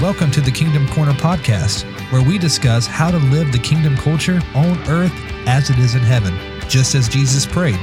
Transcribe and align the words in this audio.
Welcome 0.00 0.30
to 0.30 0.40
the 0.40 0.50
Kingdom 0.50 0.88
Corner 0.88 1.12
podcast, 1.12 1.84
where 2.10 2.22
we 2.22 2.38
discuss 2.38 2.86
how 2.86 3.10
to 3.10 3.18
live 3.18 3.52
the 3.52 3.58
kingdom 3.58 3.98
culture 3.98 4.40
on 4.54 4.78
earth 4.88 5.12
as 5.46 5.68
it 5.68 5.78
is 5.78 5.94
in 5.94 6.00
heaven, 6.00 6.34
just 6.70 6.94
as 6.94 7.06
Jesus 7.06 7.44
prayed. 7.44 7.74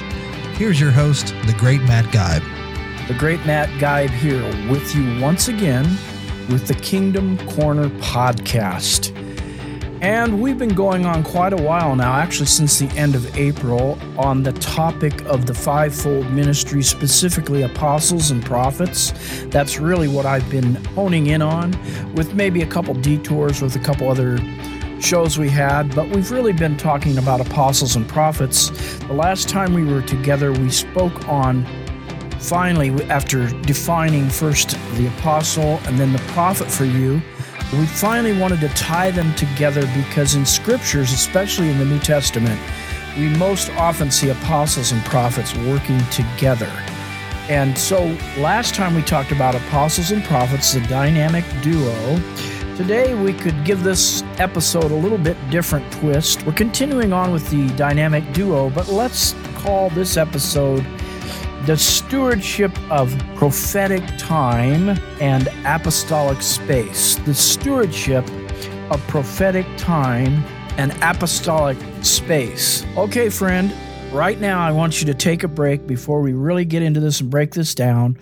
Here's 0.58 0.82
your 0.82 0.90
host, 0.90 1.28
the 1.46 1.54
great 1.60 1.84
Matt 1.84 2.06
Geib. 2.06 2.42
The 3.08 3.14
great 3.14 3.46
Matt 3.46 3.70
Geib 3.80 4.10
here 4.10 4.44
with 4.68 4.96
you 4.96 5.22
once 5.22 5.48
again 5.48 5.86
with 6.50 6.66
the 6.68 6.74
Kingdom 6.74 7.38
Corner 7.50 7.90
podcast. 8.00 9.16
And 10.02 10.44
we've 10.44 10.60
been 10.60 10.76
going 10.76 11.08
on 11.08 11.24
quite 11.24 11.54
a 11.54 11.58
while 11.58 11.96
now, 11.96 12.14
actually, 12.14 12.46
since 12.46 12.78
the 12.78 12.88
end 12.98 13.16
of 13.16 13.36
April, 13.36 13.98
on 14.16 14.44
the 14.44 14.54
topic 14.54 15.26
of 15.26 15.48
the 15.48 15.56
fivefold 15.56 16.32
ministry, 16.32 16.84
specifically 16.84 17.64
apostles 17.64 18.30
and 18.30 18.46
prophets. 18.46 19.12
That's 19.46 19.80
really 19.80 20.08
what 20.08 20.28
I've 20.28 20.48
been 20.52 20.76
honing 20.94 21.28
in 21.28 21.42
on, 21.42 21.72
with 22.14 22.36
maybe 22.36 22.62
a 22.62 22.68
couple 22.68 22.94
detours 22.94 23.60
with 23.60 23.76
a 23.76 23.80
couple 23.80 24.08
other 24.08 24.38
shows 25.02 25.40
we 25.40 25.50
had, 25.50 25.94
but 25.96 26.08
we've 26.10 26.30
really 26.30 26.54
been 26.54 26.78
talking 26.78 27.18
about 27.18 27.42
apostles 27.42 27.96
and 27.96 28.08
prophets. 28.08 28.70
The 29.00 29.14
last 29.14 29.50
time 29.50 29.74
we 29.74 29.84
were 29.84 30.04
together, 30.04 30.52
we 30.52 30.70
spoke 30.70 31.28
on 31.28 31.66
finally, 32.40 32.92
after 33.06 33.48
defining 33.62 34.30
first 34.30 34.78
the 34.96 35.08
apostle 35.08 35.80
and 35.86 36.00
then 36.00 36.14
the 36.14 36.20
prophet 36.20 36.70
for 36.70 36.86
you 36.86 37.20
we 37.74 37.86
finally 37.86 38.38
wanted 38.40 38.62
to 38.62 38.70
tie 38.70 39.12
them 39.12 39.34
together 39.36 39.82
because 39.94 40.36
in 40.36 40.46
scriptures, 40.46 41.12
especially 41.12 41.70
in 41.70 41.78
the 41.78 41.86
New 41.86 42.00
Testament, 42.00 42.60
we 43.18 43.28
most 43.30 43.70
often 43.72 44.10
see 44.10 44.30
apostles 44.30 44.94
and 44.94 45.04
prophets 45.04 45.54
working 45.56 46.00
together. 46.06 46.72
And 47.50 47.78
so 47.78 48.06
last 48.38 48.74
time 48.74 48.96
we 48.96 49.02
talked 49.02 49.32
about 49.32 49.54
apostles 49.56 50.12
and 50.12 50.24
prophets, 50.24 50.74
the 50.74 50.82
dynamic 50.82 51.44
duo. 51.62 52.20
Today 52.78 53.14
we 53.16 53.34
could 53.34 53.66
give 53.66 53.84
this 53.84 54.22
episode 54.38 54.92
a 54.92 54.96
little 54.96 55.18
bit 55.18 55.38
different 55.50 55.92
twist. 55.92 56.46
We're 56.46 56.54
continuing 56.54 57.12
on 57.12 57.32
with 57.32 57.50
the 57.50 57.68
dynamic 57.76 58.32
duo, 58.34 58.70
but 58.70 58.88
let's 58.88 59.34
call 59.56 59.90
this 59.90 60.16
episode 60.16 60.86
the 61.66 61.76
stewardship 61.76 62.72
of 62.92 63.18
prophetic 63.36 64.04
time 64.18 64.90
and 65.20 65.50
apostolic 65.66 66.42
space. 66.42 67.16
The 67.16 67.34
stewardship 67.34 68.26
of 68.90 69.06
prophetic 69.08 69.66
time 69.78 70.44
and 70.78 70.94
apostolic 71.02 71.78
space. 72.04 72.86
Okay, 72.96 73.30
friend, 73.30 73.74
right 74.12 74.40
now 74.40 74.60
I 74.60 74.72
want 74.72 75.02
you 75.02 75.08
to 75.08 75.14
take 75.14 75.44
a 75.44 75.48
break 75.48 75.86
before 75.88 76.22
we 76.22 76.34
really 76.34 76.66
get 76.66 76.84
into 76.84 77.00
this 77.00 77.20
and 77.20 77.30
break 77.30 77.54
this 77.54 77.76
down 77.76 78.18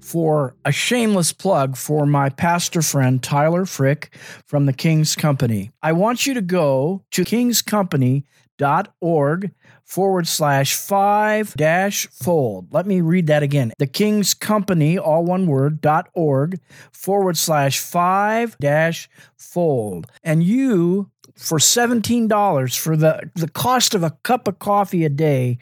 for 0.00 0.54
a 0.64 0.72
shameless 0.72 1.32
plug 1.32 1.76
for 1.76 2.06
my 2.06 2.30
pastor 2.30 2.82
friend 2.82 3.22
Tyler 3.22 3.66
Frick 3.66 4.12
from 4.46 4.66
the 4.66 4.72
King's 4.72 5.14
Company. 5.14 5.70
I 5.82 5.92
want 5.92 6.26
you 6.26 6.34
to 6.34 6.40
go 6.40 7.04
to 7.12 7.24
kingscompany.org 7.24 9.50
forward 9.88 10.28
slash 10.28 10.74
five 10.74 11.54
dash 11.54 12.06
fold. 12.08 12.72
Let 12.72 12.86
me 12.86 13.00
read 13.00 13.26
that 13.28 13.42
again. 13.42 13.72
The 13.78 13.86
King's 13.86 14.34
Company, 14.34 14.98
all 14.98 15.24
one 15.24 15.46
word, 15.46 15.80
dot 15.80 16.10
org 16.12 16.60
forward 16.92 17.38
slash 17.38 17.80
five 17.80 18.56
dash 18.58 19.08
fold. 19.38 20.06
And 20.22 20.44
you, 20.44 21.10
for 21.36 21.58
$17 21.58 22.78
for 22.78 22.96
the, 22.98 23.30
the 23.34 23.48
cost 23.48 23.94
of 23.94 24.02
a 24.02 24.10
cup 24.22 24.46
of 24.46 24.58
coffee 24.58 25.06
a 25.06 25.08
day, 25.08 25.58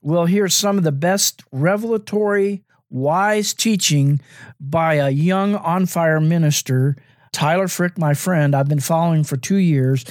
will 0.00 0.26
hear 0.26 0.48
some 0.48 0.76
of 0.76 0.82
the 0.82 0.90
best 0.90 1.44
revelatory, 1.52 2.64
wise 2.90 3.54
teaching 3.54 4.20
by 4.58 4.94
a 4.94 5.10
young 5.10 5.54
on 5.54 5.86
fire 5.86 6.20
minister 6.20 6.96
Tyler 7.32 7.66
Frick, 7.66 7.96
my 7.96 8.12
friend, 8.12 8.54
I've 8.54 8.68
been 8.68 8.80
following 8.80 9.24
for 9.24 9.38
two 9.38 9.56
years. 9.56 10.04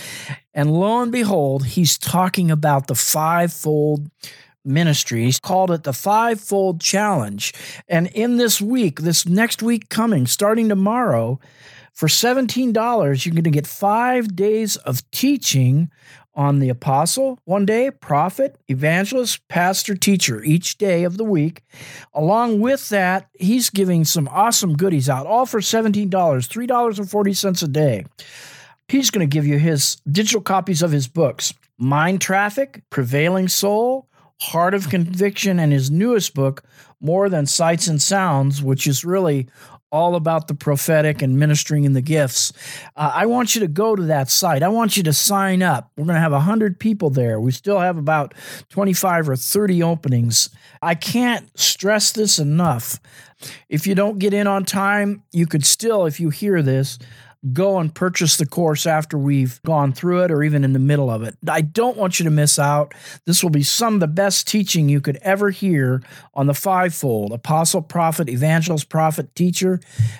And 0.53 0.73
lo 0.73 1.01
and 1.01 1.11
behold, 1.11 1.65
he's 1.65 1.97
talking 1.97 2.51
about 2.51 2.87
the 2.87 2.95
fivefold 2.95 4.09
ministry. 4.63 5.23
He's 5.23 5.39
called 5.39 5.71
it 5.71 5.83
the 5.83 5.93
Fivefold 5.93 6.81
Challenge. 6.81 7.53
And 7.87 8.07
in 8.07 8.37
this 8.37 8.61
week, 8.61 9.01
this 9.01 9.25
next 9.25 9.63
week 9.63 9.89
coming, 9.89 10.27
starting 10.27 10.69
tomorrow, 10.69 11.39
for 11.93 12.07
$17, 12.07 13.25
you're 13.25 13.33
going 13.33 13.43
to 13.43 13.49
get 13.49 13.67
five 13.67 14.35
days 14.35 14.77
of 14.77 15.09
teaching 15.11 15.91
on 16.33 16.59
the 16.59 16.69
apostle, 16.69 17.37
one 17.43 17.65
day, 17.65 17.91
prophet, 17.91 18.55
evangelist, 18.69 19.45
pastor, 19.49 19.95
teacher 19.95 20.41
each 20.43 20.77
day 20.77 21.03
of 21.03 21.17
the 21.17 21.25
week. 21.25 21.61
Along 22.13 22.61
with 22.61 22.87
that, 22.89 23.27
he's 23.37 23.69
giving 23.69 24.05
some 24.05 24.29
awesome 24.29 24.77
goodies 24.77 25.09
out, 25.09 25.27
all 25.27 25.45
for 25.45 25.59
$17, 25.59 26.09
$3.40 26.09 27.63
a 27.63 27.67
day. 27.67 28.05
He's 28.91 29.09
going 29.09 29.25
to 29.27 29.33
give 29.33 29.47
you 29.47 29.57
his 29.57 30.01
digital 30.11 30.41
copies 30.41 30.81
of 30.81 30.91
his 30.91 31.07
books 31.07 31.53
Mind 31.77 32.19
Traffic, 32.19 32.83
Prevailing 32.89 33.47
Soul, 33.47 34.09
Heart 34.41 34.73
of 34.73 34.89
Conviction, 34.89 35.59
and 35.59 35.71
his 35.71 35.89
newest 35.89 36.33
book, 36.33 36.65
More 36.99 37.29
Than 37.29 37.45
Sights 37.45 37.87
and 37.87 38.01
Sounds, 38.01 38.61
which 38.61 38.85
is 38.87 39.05
really 39.05 39.47
all 39.93 40.15
about 40.15 40.49
the 40.49 40.53
prophetic 40.53 41.21
and 41.21 41.39
ministering 41.39 41.85
in 41.85 41.93
the 41.93 42.01
gifts. 42.01 42.51
Uh, 42.97 43.11
I 43.13 43.27
want 43.27 43.55
you 43.55 43.61
to 43.61 43.67
go 43.69 43.95
to 43.95 44.03
that 44.03 44.29
site. 44.29 44.61
I 44.61 44.67
want 44.67 44.97
you 44.97 45.03
to 45.03 45.13
sign 45.13 45.63
up. 45.63 45.89
We're 45.95 46.03
going 46.03 46.15
to 46.15 46.21
have 46.21 46.33
100 46.33 46.77
people 46.77 47.09
there. 47.09 47.39
We 47.39 47.53
still 47.53 47.79
have 47.79 47.97
about 47.97 48.33
25 48.69 49.29
or 49.29 49.37
30 49.37 49.83
openings. 49.83 50.49
I 50.81 50.95
can't 50.95 51.57
stress 51.57 52.11
this 52.11 52.39
enough. 52.39 52.99
If 53.69 53.87
you 53.87 53.95
don't 53.95 54.19
get 54.19 54.33
in 54.33 54.47
on 54.47 54.65
time, 54.65 55.23
you 55.31 55.47
could 55.47 55.65
still, 55.65 56.05
if 56.05 56.19
you 56.19 56.29
hear 56.29 56.61
this, 56.61 56.99
go 57.53 57.79
and 57.79 57.93
purchase 57.93 58.37
the 58.37 58.45
course 58.45 58.85
after 58.85 59.17
we've 59.17 59.61
gone 59.63 59.93
through 59.93 60.23
it 60.23 60.31
or 60.31 60.43
even 60.43 60.63
in 60.63 60.73
the 60.73 60.79
middle 60.79 61.09
of 61.09 61.23
it. 61.23 61.35
I 61.47 61.61
don't 61.61 61.97
want 61.97 62.19
you 62.19 62.23
to 62.25 62.29
miss 62.29 62.59
out. 62.59 62.93
This 63.25 63.41
will 63.41 63.49
be 63.49 63.63
some 63.63 63.95
of 63.95 63.99
the 63.99 64.07
best 64.07 64.47
teaching 64.47 64.89
you 64.89 65.01
could 65.01 65.17
ever 65.23 65.49
hear 65.49 66.03
on 66.35 66.45
the 66.45 66.53
fivefold 66.53 67.31
apostle, 67.31 67.81
prophet, 67.81 68.29
evangelist, 68.29 68.89
prophet, 68.89 69.35
teacher. 69.35 69.79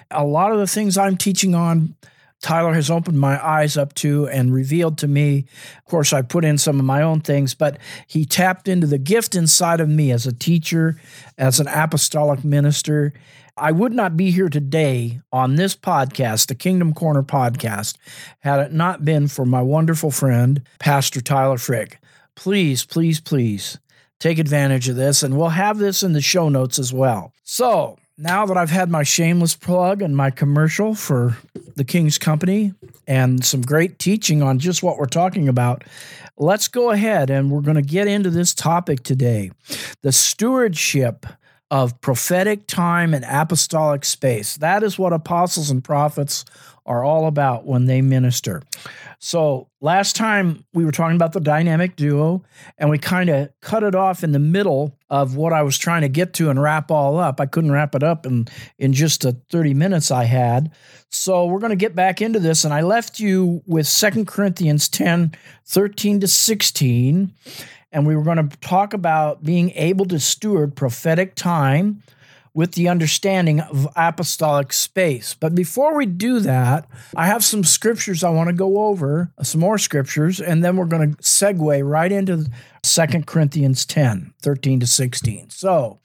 A 0.10 0.26
lot 0.26 0.52
of 0.52 0.58
the 0.58 0.68
things 0.68 0.98
I'm 0.98 1.18
teaching 1.18 1.54
on. 1.54 1.96
Tyler 2.42 2.74
has 2.74 2.90
opened 2.90 3.20
my 3.20 3.44
eyes 3.46 3.78
up 3.78 3.94
to 3.94 4.28
and 4.30 4.52
revealed 4.52 4.98
to 4.98 5.08
me. 5.08 5.46
Of 5.78 5.86
course, 5.86 6.12
I 6.12 6.24
put 6.24 6.44
in 6.44 6.58
some 6.58 6.80
of 6.80 6.86
my 6.86 7.04
own 7.04 7.22
things, 7.22 7.54
but 7.54 7.78
he 8.08 8.26
tapped 8.26 8.68
into 8.68 8.88
the 8.88 8.98
gift 8.98 9.36
inside 9.36 9.80
of 9.80 9.88
me 9.88 10.12
as 10.12 10.26
a 10.26 10.34
teacher, 10.34 11.00
as 11.38 11.60
an 11.60 11.68
apostolic 11.68 12.44
minister, 12.44 13.14
I 13.62 13.72
would 13.72 13.94
not 13.94 14.18
be 14.18 14.32
here 14.32 14.50
today 14.50 15.22
on 15.32 15.54
this 15.54 15.76
podcast, 15.76 16.48
the 16.48 16.56
Kingdom 16.56 16.96
Corner 16.96 17.22
podcast, 17.22 17.96
had 18.40 18.60
it 18.60 18.74
not 18.74 19.06
been 19.06 19.28
for 19.28 19.46
my 19.46 19.62
wonderful 19.62 20.10
friend, 20.10 20.64
Pastor 20.80 21.22
Tyler 21.22 21.60
Frick. 21.60 22.00
Please, 22.36 22.84
please, 22.84 23.20
please 23.20 23.78
take 24.20 24.40
advantage 24.40 24.90
of 24.90 24.96
this, 24.96 25.22
and 25.22 25.38
we'll 25.38 25.50
have 25.50 25.78
this 25.78 26.02
in 26.02 26.14
the 26.14 26.22
show 26.22 26.50
notes 26.50 26.80
as 26.80 26.92
well. 26.92 27.34
So, 27.44 28.00
now 28.18 28.48
that 28.48 28.58
I've 28.58 28.72
had 28.72 28.90
my 28.90 29.04
shameless 29.04 29.54
plug 29.54 30.02
and 30.02 30.18
my 30.18 30.32
commercial 30.32 30.96
for 30.96 31.38
the 31.76 31.84
King's 31.84 32.18
Company 32.18 32.74
and 33.08 33.46
some 33.46 33.62
great 33.62 34.00
teaching 34.00 34.42
on 34.42 34.58
just 34.58 34.82
what 34.82 34.98
we're 34.98 35.06
talking 35.06 35.48
about, 35.48 35.84
let's 36.36 36.68
go 36.68 36.90
ahead 36.90 37.30
and 37.30 37.52
we're 37.52 37.62
going 37.62 37.76
to 37.76 37.84
get 37.84 38.08
into 38.08 38.32
this 38.32 38.56
topic 38.56 39.04
today 39.04 39.52
the 40.02 40.12
stewardship 40.12 41.28
of 41.72 42.00
prophetic 42.02 42.68
time 42.68 43.14
and 43.14 43.24
apostolic 43.26 44.04
space. 44.04 44.58
That 44.58 44.84
is 44.84 45.00
what 45.00 45.14
apostles 45.14 45.72
and 45.72 45.82
prophets 45.82 46.44
are 46.86 47.04
all 47.04 47.28
about 47.28 47.66
when 47.66 47.86
they 47.86 48.02
minister. 48.02 48.62
So, 49.20 49.70
last 49.80 50.16
time 50.16 50.66
we 50.74 50.84
were 50.84 50.92
talking 50.92 51.16
about 51.16 51.32
the 51.32 51.40
dynamic 51.40 51.96
duo, 51.96 52.44
and 52.78 52.90
we 52.90 52.98
kind 52.98 53.30
of 53.30 53.50
cut 53.62 53.84
it 53.84 53.96
off 53.96 54.24
in 54.24 54.32
the 54.32 54.40
middle 54.40 54.98
of 55.10 55.36
what 55.36 55.54
I 55.54 55.62
was 55.62 55.78
trying 55.78 56.02
to 56.02 56.10
get 56.10 56.34
to 56.34 56.50
and 56.50 56.62
wrap 56.62 56.90
all 56.92 57.20
up. 57.20 57.40
I 57.40 57.46
couldn't 57.46 57.72
wrap 57.72 57.94
it 57.96 58.04
up 58.04 58.26
in, 58.26 58.48
in 58.80 58.94
just 58.94 59.22
the 59.22 59.34
30 59.52 59.76
minutes 59.76 60.10
I 60.10 60.24
had. 60.24 60.72
So, 61.10 61.46
we're 61.46 61.60
going 61.60 61.70
to 61.70 61.76
get 61.76 61.96
back 61.96 62.20
into 62.20 62.40
this, 62.40 62.66
and 62.66 62.74
I 62.74 62.82
left 62.82 63.20
you 63.20 63.62
with 63.66 63.88
Second 63.88 64.28
Corinthians 64.28 64.90
10 64.90 65.36
13 65.66 66.20
to 66.20 66.28
16 66.28 67.34
and 67.92 68.06
we 68.06 68.16
were 68.16 68.24
going 68.24 68.50
to 68.50 68.58
talk 68.58 68.94
about 68.94 69.44
being 69.44 69.72
able 69.72 70.06
to 70.06 70.20
steward 70.20 70.76
prophetic 70.76 71.36
time 71.36 72.02
with 72.54 72.74
the 72.74 72.90
understanding 72.90 73.62
of 73.62 73.88
apostolic 73.96 74.74
space. 74.74 75.34
But 75.34 75.56
before 75.56 75.96
we 75.96 76.06
do 76.06 76.40
that, 76.42 76.86
I 77.16 77.28
have 77.28 77.46
some 77.46 77.64
scriptures 77.64 78.24
I 78.24 78.30
want 78.30 78.50
to 78.50 78.54
go 78.54 78.84
over, 78.84 79.32
some 79.42 79.62
more 79.62 79.78
scriptures, 79.78 80.42
and 80.42 80.64
then 80.64 80.76
we're 80.76 80.86
going 80.86 81.14
to 81.14 81.22
segue 81.22 81.90
right 81.90 82.12
into 82.12 82.50
2 82.84 83.06
Corinthians 83.26 83.86
10, 83.86 84.34
13 84.42 84.80
to 84.82 84.88
16. 84.88 85.50
So, 85.50 86.00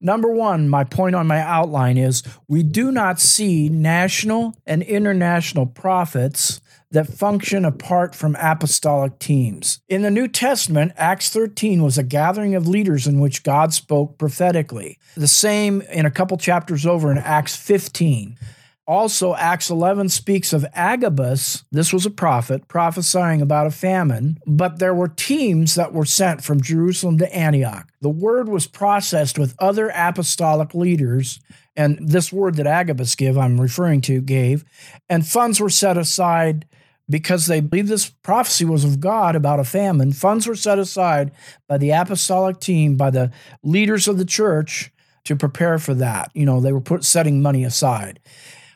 number 0.00 0.30
one, 0.30 0.68
my 0.68 0.84
point 0.84 1.16
on 1.16 1.26
my 1.26 1.40
outline 1.40 1.98
is 1.98 2.22
we 2.46 2.62
do 2.62 2.92
not 2.92 3.18
see 3.18 3.68
national 3.68 4.54
and 4.66 4.82
international 4.82 5.66
prophets 5.66 6.60
that 6.90 7.08
function 7.08 7.64
apart 7.64 8.14
from 8.14 8.36
apostolic 8.36 9.18
teams. 9.18 9.80
In 9.88 10.02
the 10.02 10.10
New 10.10 10.28
Testament, 10.28 10.92
Acts 10.96 11.30
13 11.30 11.82
was 11.82 11.98
a 11.98 12.02
gathering 12.02 12.54
of 12.54 12.66
leaders 12.66 13.06
in 13.06 13.20
which 13.20 13.42
God 13.42 13.74
spoke 13.74 14.18
prophetically. 14.18 14.98
The 15.14 15.28
same 15.28 15.82
in 15.82 16.06
a 16.06 16.10
couple 16.10 16.36
chapters 16.38 16.86
over 16.86 17.10
in 17.10 17.18
Acts 17.18 17.56
15. 17.56 18.38
Also, 18.86 19.34
Acts 19.34 19.68
11 19.68 20.08
speaks 20.08 20.54
of 20.54 20.64
Agabus. 20.72 21.62
This 21.70 21.92
was 21.92 22.06
a 22.06 22.10
prophet 22.10 22.68
prophesying 22.68 23.42
about 23.42 23.66
a 23.66 23.70
famine, 23.70 24.38
but 24.46 24.78
there 24.78 24.94
were 24.94 25.08
teams 25.08 25.74
that 25.74 25.92
were 25.92 26.06
sent 26.06 26.42
from 26.42 26.62
Jerusalem 26.62 27.18
to 27.18 27.36
Antioch. 27.36 27.86
The 28.00 28.08
word 28.08 28.48
was 28.48 28.66
processed 28.66 29.38
with 29.38 29.54
other 29.58 29.92
apostolic 29.94 30.72
leaders, 30.74 31.38
and 31.76 31.98
this 32.00 32.32
word 32.32 32.54
that 32.54 32.66
Agabus 32.66 33.14
gave, 33.14 33.36
I'm 33.36 33.60
referring 33.60 34.00
to, 34.02 34.22
gave, 34.22 34.64
and 35.06 35.26
funds 35.26 35.60
were 35.60 35.68
set 35.68 35.98
aside 35.98 36.64
because 37.10 37.46
they 37.46 37.60
believed 37.60 37.88
this 37.88 38.08
prophecy 38.08 38.64
was 38.64 38.84
of 38.84 39.00
God 39.00 39.34
about 39.34 39.60
a 39.60 39.64
famine. 39.64 40.12
Funds 40.12 40.46
were 40.46 40.54
set 40.54 40.78
aside 40.78 41.32
by 41.66 41.78
the 41.78 41.90
apostolic 41.90 42.60
team, 42.60 42.96
by 42.96 43.10
the 43.10 43.30
leaders 43.62 44.08
of 44.08 44.18
the 44.18 44.24
church 44.24 44.92
to 45.24 45.36
prepare 45.36 45.78
for 45.78 45.94
that. 45.94 46.30
You 46.34 46.46
know, 46.46 46.60
they 46.60 46.72
were 46.72 46.80
put 46.80 47.04
setting 47.04 47.42
money 47.42 47.64
aside. 47.64 48.20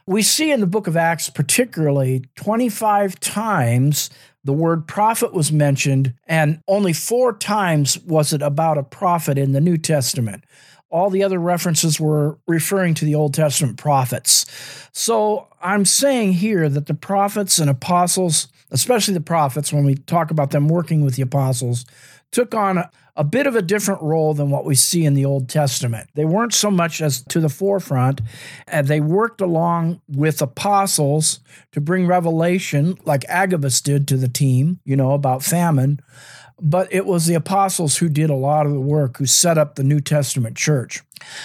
We 0.06 0.22
see 0.22 0.50
in 0.50 0.60
the 0.60 0.66
book 0.66 0.86
of 0.86 0.96
Acts, 0.96 1.30
particularly 1.30 2.24
25 2.36 3.20
times 3.20 4.10
the 4.44 4.52
word 4.52 4.88
prophet 4.88 5.32
was 5.32 5.52
mentioned, 5.52 6.14
and 6.26 6.60
only 6.66 6.92
four 6.92 7.32
times 7.32 7.98
was 8.00 8.32
it 8.32 8.42
about 8.42 8.76
a 8.76 8.82
prophet 8.82 9.38
in 9.38 9.52
the 9.52 9.60
New 9.60 9.76
Testament. 9.76 10.44
All 10.92 11.08
the 11.08 11.24
other 11.24 11.38
references 11.38 11.98
were 11.98 12.38
referring 12.46 12.92
to 12.94 13.06
the 13.06 13.14
Old 13.14 13.32
Testament 13.32 13.78
prophets. 13.78 14.44
So 14.92 15.48
I'm 15.62 15.86
saying 15.86 16.34
here 16.34 16.68
that 16.68 16.86
the 16.86 16.94
prophets 16.94 17.58
and 17.58 17.70
apostles, 17.70 18.48
especially 18.70 19.14
the 19.14 19.22
prophets, 19.22 19.72
when 19.72 19.84
we 19.84 19.94
talk 19.94 20.30
about 20.30 20.50
them 20.50 20.68
working 20.68 21.02
with 21.02 21.16
the 21.16 21.22
apostles, 21.22 21.86
took 22.30 22.54
on 22.54 22.76
a, 22.76 22.90
a 23.16 23.24
bit 23.24 23.46
of 23.46 23.56
a 23.56 23.62
different 23.62 24.02
role 24.02 24.34
than 24.34 24.50
what 24.50 24.64
we 24.66 24.74
see 24.74 25.04
in 25.04 25.14
the 25.14 25.24
Old 25.24 25.48
Testament. 25.48 26.10
They 26.14 26.24
weren't 26.24 26.54
so 26.54 26.70
much 26.70 27.00
as 27.00 27.22
to 27.24 27.40
the 27.40 27.48
forefront, 27.48 28.20
and 28.66 28.86
they 28.86 29.00
worked 29.00 29.40
along 29.40 30.00
with 30.08 30.42
apostles 30.42 31.40
to 31.72 31.80
bring 31.80 32.06
revelation, 32.06 32.98
like 33.04 33.24
Agabus 33.28 33.80
did 33.80 34.08
to 34.08 34.16
the 34.16 34.28
team, 34.28 34.80
you 34.84 34.96
know, 34.96 35.12
about 35.12 35.42
famine. 35.42 36.00
But 36.64 36.92
it 36.92 37.04
was 37.04 37.26
the 37.26 37.34
apostles 37.34 37.96
who 37.96 38.08
did 38.08 38.30
a 38.30 38.34
lot 38.34 38.66
of 38.66 38.72
the 38.72 38.80
work, 38.80 39.16
who 39.16 39.26
set 39.26 39.58
up 39.58 39.74
the 39.74 39.82
New 39.82 40.00
Testament 40.00 40.56
church. 40.56 41.02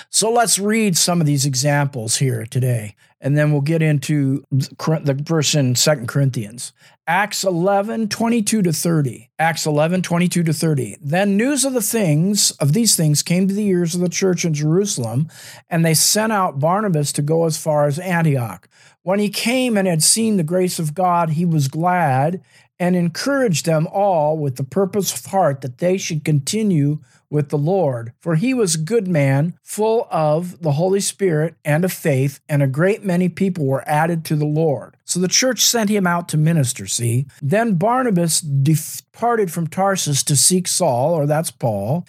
So 0.10 0.32
let's 0.32 0.60
read 0.60 0.96
some 0.96 1.20
of 1.20 1.28
these 1.28 1.46
examples 1.46 2.18
here 2.18 2.46
today, 2.46 2.96
and 3.20 3.36
then 3.36 3.52
we'll 3.52 3.62
get 3.62 3.82
into 3.82 4.44
the 4.52 5.20
verse 5.20 5.56
in 5.56 5.76
Second 5.76 6.08
Corinthians. 6.08 6.72
Acts 7.08 7.44
11, 7.44 8.10
22 8.10 8.62
to 8.62 8.74
30. 8.74 9.30
Acts 9.40 9.66
11, 9.66 10.02
22 10.02 10.44
to 10.44 10.54
30. 10.54 10.98
Then 11.02 11.38
news 11.38 11.64
of 11.64 11.74
the 11.74 11.82
things, 11.82 12.52
of 12.52 12.74
these 12.74 12.96
things, 12.96 13.24
came 13.24 13.48
to 13.48 13.54
the 13.54 13.66
ears 13.66 13.96
of 13.96 14.02
the 14.02 14.10
church 14.10 14.46
in 14.46 14.54
Jerusalem, 14.54 15.30
and 15.70 15.86
they 15.86 15.94
sent 15.94 16.34
out 16.34 16.60
Barnabas 16.60 17.12
to 17.14 17.22
go 17.22 17.46
as 17.46 17.58
far 17.58 17.88
as 17.88 17.98
Antioch. 17.98 18.68
When 19.04 19.20
he 19.20 19.30
came 19.30 19.78
and 19.78 19.88
had 19.88 20.04
seen 20.04 20.36
the 20.36 20.44
grace 20.44 20.80
of 20.80 20.94
God, 20.94 21.30
he 21.32 21.46
was 21.46 21.70
glad 21.70 22.42
and 22.80 22.96
encouraged 22.96 23.66
them 23.66 23.88
all 23.92 24.38
with 24.38 24.56
the 24.56 24.64
purpose 24.64 25.14
of 25.14 25.32
heart 25.32 25.62
that 25.62 25.80
they 25.80 25.98
should 25.98 26.24
continue 26.24 27.00
with 27.30 27.50
the 27.50 27.58
Lord. 27.58 28.14
For 28.20 28.36
he 28.36 28.54
was 28.54 28.76
a 28.76 28.80
good 28.80 29.08
man, 29.08 29.58
full 29.64 30.08
of 30.10 30.62
the 30.62 30.74
Holy 30.74 31.00
Spirit 31.00 31.56
and 31.66 31.84
of 31.84 31.92
faith, 31.92 32.40
and 32.48 32.64
a 32.64 32.68
great 32.68 33.04
many 33.04 33.30
people 33.30 33.66
were 33.66 33.88
added 33.88 34.24
to 34.26 34.36
the 34.36 34.46
Lord. 34.46 34.96
So 35.04 35.20
the 35.20 35.28
church 35.28 35.62
sent 35.62 35.90
him 35.90 36.08
out 36.08 36.30
to 36.30 36.38
minister, 36.38 36.88
see? 36.88 37.26
Then 37.42 37.76
Barnabas 37.76 38.40
departed 38.40 39.52
from 39.52 39.68
Tarsus 39.68 40.24
to 40.24 40.36
seek 40.36 40.68
Saul, 40.68 41.14
or 41.14 41.26
that's 41.26 41.52
Paul. 41.52 42.06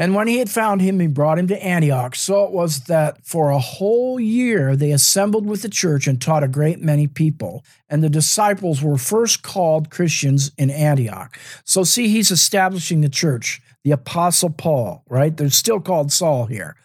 And 0.00 0.14
when 0.14 0.28
he 0.28 0.38
had 0.38 0.48
found 0.48 0.80
him, 0.80 0.98
he 0.98 1.08
brought 1.08 1.38
him 1.38 1.46
to 1.48 1.62
Antioch. 1.62 2.14
So 2.14 2.44
it 2.44 2.52
was 2.52 2.84
that 2.84 3.22
for 3.22 3.50
a 3.50 3.58
whole 3.58 4.18
year 4.18 4.74
they 4.74 4.92
assembled 4.92 5.44
with 5.44 5.60
the 5.60 5.68
church 5.68 6.06
and 6.06 6.18
taught 6.18 6.42
a 6.42 6.48
great 6.48 6.80
many 6.80 7.06
people. 7.06 7.66
And 7.86 8.02
the 8.02 8.08
disciples 8.08 8.82
were 8.82 8.96
first 8.96 9.42
called 9.42 9.90
Christians 9.90 10.52
in 10.56 10.70
Antioch. 10.70 11.38
So, 11.64 11.84
see, 11.84 12.08
he's 12.08 12.30
establishing 12.30 13.02
the 13.02 13.10
church 13.10 13.60
the 13.84 13.90
Apostle 13.90 14.48
Paul, 14.48 15.04
right? 15.06 15.36
They're 15.36 15.50
still 15.50 15.80
called 15.80 16.10
Saul 16.10 16.46
here, 16.46 16.76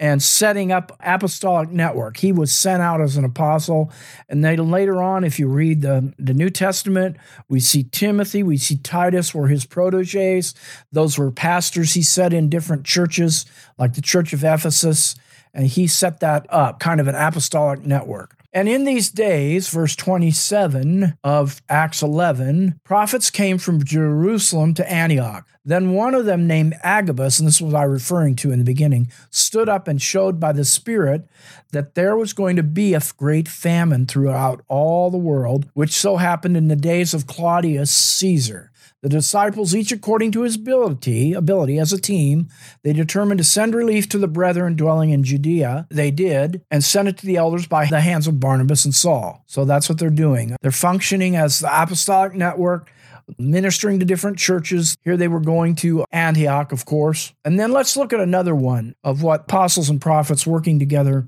and 0.00 0.22
setting 0.22 0.72
up 0.72 0.96
apostolic 1.00 1.68
network. 1.68 2.16
He 2.16 2.32
was 2.32 2.50
sent 2.50 2.80
out 2.80 3.02
as 3.02 3.18
an 3.18 3.24
apostle. 3.24 3.92
And 4.30 4.42
then 4.42 4.70
later 4.70 5.02
on, 5.02 5.24
if 5.24 5.38
you 5.38 5.46
read 5.46 5.82
the, 5.82 6.14
the 6.18 6.32
New 6.32 6.48
Testament, 6.48 7.18
we 7.50 7.60
see 7.60 7.84
Timothy, 7.84 8.42
we 8.42 8.56
see 8.56 8.78
Titus 8.78 9.34
were 9.34 9.48
his 9.48 9.66
proteges. 9.66 10.54
Those 10.90 11.18
were 11.18 11.30
pastors 11.30 11.92
he 11.92 12.02
set 12.02 12.32
in 12.32 12.48
different 12.48 12.84
churches, 12.84 13.44
like 13.76 13.92
the 13.92 14.00
Church 14.00 14.32
of 14.32 14.42
Ephesus. 14.42 15.16
And 15.52 15.66
he 15.66 15.86
set 15.86 16.20
that 16.20 16.46
up, 16.48 16.80
kind 16.80 16.98
of 16.98 17.06
an 17.06 17.14
apostolic 17.14 17.84
network. 17.84 18.39
And 18.52 18.68
in 18.68 18.84
these 18.84 19.10
days, 19.10 19.68
verse 19.68 19.94
27 19.94 21.16
of 21.22 21.62
Acts 21.68 22.02
11, 22.02 22.80
prophets 22.82 23.30
came 23.30 23.58
from 23.58 23.84
Jerusalem 23.84 24.74
to 24.74 24.92
Antioch. 24.92 25.46
Then 25.64 25.92
one 25.92 26.14
of 26.14 26.24
them, 26.24 26.48
named 26.48 26.74
Agabus, 26.82 27.38
and 27.38 27.46
this 27.46 27.60
was 27.60 27.74
I 27.74 27.84
referring 27.84 28.34
to 28.36 28.50
in 28.50 28.58
the 28.58 28.64
beginning, 28.64 29.12
stood 29.30 29.68
up 29.68 29.86
and 29.86 30.02
showed 30.02 30.40
by 30.40 30.52
the 30.52 30.64
Spirit 30.64 31.28
that 31.70 31.94
there 31.94 32.16
was 32.16 32.32
going 32.32 32.56
to 32.56 32.64
be 32.64 32.94
a 32.94 33.02
great 33.16 33.46
famine 33.46 34.06
throughout 34.06 34.64
all 34.66 35.10
the 35.10 35.18
world, 35.18 35.70
which 35.74 35.92
so 35.92 36.16
happened 36.16 36.56
in 36.56 36.66
the 36.66 36.76
days 36.76 37.14
of 37.14 37.28
Claudius 37.28 37.92
Caesar. 37.92 38.69
The 39.02 39.08
disciples, 39.08 39.74
each 39.74 39.92
according 39.92 40.32
to 40.32 40.42
his 40.42 40.56
ability, 40.56 41.32
ability 41.32 41.78
as 41.78 41.92
a 41.92 42.00
team, 42.00 42.48
they 42.82 42.92
determined 42.92 43.38
to 43.38 43.44
send 43.44 43.74
relief 43.74 44.08
to 44.10 44.18
the 44.18 44.28
brethren 44.28 44.76
dwelling 44.76 45.08
in 45.08 45.24
Judea. 45.24 45.86
They 45.90 46.10
did, 46.10 46.62
and 46.70 46.84
sent 46.84 47.08
it 47.08 47.16
to 47.18 47.26
the 47.26 47.38
elders 47.38 47.66
by 47.66 47.86
the 47.86 48.02
hands 48.02 48.26
of 48.26 48.40
Barnabas 48.40 48.84
and 48.84 48.94
Saul. 48.94 49.42
So 49.46 49.64
that's 49.64 49.88
what 49.88 49.98
they're 49.98 50.10
doing. 50.10 50.54
They're 50.60 50.70
functioning 50.70 51.34
as 51.34 51.60
the 51.60 51.82
apostolic 51.82 52.34
network 52.34 52.92
ministering 53.38 54.00
to 54.00 54.04
different 54.04 54.38
churches. 54.38 54.96
Here 55.04 55.16
they 55.16 55.28
were 55.28 55.40
going 55.40 55.76
to 55.76 56.04
Antioch, 56.12 56.72
of 56.72 56.84
course. 56.84 57.32
And 57.44 57.58
then 57.58 57.72
let's 57.72 57.96
look 57.96 58.12
at 58.12 58.20
another 58.20 58.54
one 58.54 58.94
of 59.04 59.22
what 59.22 59.42
apostles 59.42 59.88
and 59.88 60.00
prophets 60.00 60.46
working 60.46 60.78
together 60.78 61.26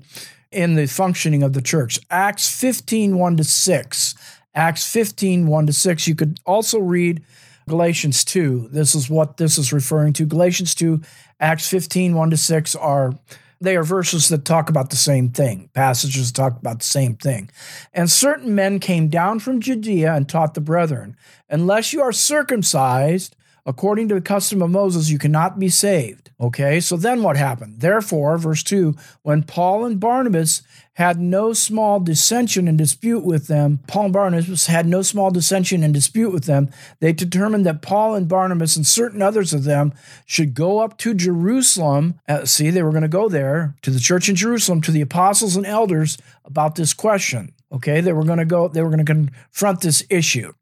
in 0.51 0.75
the 0.75 0.87
functioning 0.87 1.43
of 1.43 1.53
the 1.53 1.63
church. 1.63 2.01
Acts 2.11 2.55
15 2.61 3.19
1 3.19 3.37
to 3.39 3.45
6. 3.45 4.15
Acts 4.55 4.93
15 4.93 5.47
1 5.47 5.67
to 5.67 5.73
6. 5.73 6.07
You 6.07 6.15
could 6.15 6.41
also 6.45 6.79
read 6.79 7.23
Galatians 7.69 8.25
2. 8.25 8.69
This 8.71 8.95
is 8.95 9.09
what 9.09 9.37
this 9.37 9.59
is 9.59 9.73
referring 9.73 10.13
to. 10.15 10.27
Galatians 10.27 10.75
2, 10.75 11.01
Acts 11.41 11.69
15, 11.69 12.15
1 12.15 12.31
to 12.31 12.37
6 12.37 12.75
are 12.77 13.13
they 13.61 13.77
are 13.77 13.85
verses 13.85 14.29
that 14.29 14.45
talk 14.45 14.69
about 14.69 14.91
the 14.91 14.97
same 14.97 15.29
thing, 15.31 15.71
passages 15.73 16.33
talk 16.33 16.59
about 16.59 16.81
the 16.81 16.85
same 16.85 17.15
thing. 17.15 17.49
And 17.95 18.11
certain 18.11 18.57
men 18.57 18.81
came 18.81 19.07
down 19.07 19.39
from 19.39 19.61
Judea 19.61 20.15
and 20.15 20.29
taught 20.29 20.55
the 20.55 20.61
brethren, 20.61 21.17
unless 21.49 21.93
you 21.93 22.03
are 22.03 22.13
circumcised 22.13 23.37
according 23.65 24.09
to 24.09 24.15
the 24.15 24.21
custom 24.21 24.63
of 24.63 24.71
Moses, 24.71 25.11
you 25.11 25.19
cannot 25.19 25.59
be 25.59 25.69
saved. 25.69 26.31
Okay, 26.41 26.81
so 26.81 26.97
then 26.97 27.23
what 27.23 27.37
happened? 27.37 27.81
Therefore, 27.81 28.37
verse 28.37 28.63
2 28.63 28.97
when 29.23 29.45
Paul 29.45 29.85
and 29.85 30.01
Barnabas 30.01 30.63
had 30.95 31.19
no 31.19 31.53
small 31.53 32.01
dissension 32.01 32.67
and 32.67 32.77
dispute 32.77 33.25
with 33.25 33.47
them, 33.47 33.79
Paul 33.87 34.05
and 34.07 34.13
Barnabas 34.13 34.67
had 34.67 34.87
no 34.87 35.03
small 35.03 35.31
dissension 35.31 35.83
and 35.85 35.95
dispute 35.95 36.33
with 36.33 36.45
them, 36.45 36.69
they 37.01 37.13
determined 37.13 37.65
that 37.65 37.81
Paul 37.81 38.15
and 38.15 38.29
Barnabas 38.29 38.77
and 38.77 38.87
certain 38.87 39.23
others 39.23 39.55
of 39.55 39.65
them 39.65 39.93
should 40.27 40.55
go 40.55 40.81
up 40.81 40.99
to 40.99 41.15
Jerusalem. 41.15 42.19
Uh, 42.29 42.45
see, 42.45 42.71
they 42.71 42.83
were 42.83 42.91
going 42.91 43.03
to 43.03 43.09
go 43.09 43.29
there 43.29 43.77
to 43.83 43.91
the 43.91 44.01
church 44.01 44.29
in 44.29 44.35
Jerusalem, 44.35 44.83
to 44.83 44.91
the 44.91 45.01
apostles 45.01 45.57
and 45.57 45.65
elders 45.65 46.19
about 46.45 46.75
this 46.75 46.93
question. 46.93 47.55
Okay, 47.73 48.03
they 48.03 48.13
were 48.13 48.25
going 48.25 48.39
to 48.39 48.45
go, 48.45 48.69
they 48.69 48.83
were 48.83 48.91
going 48.91 49.05
to 49.05 49.15
confront 49.15 49.81
this 49.81 50.05
issue. 50.11 50.53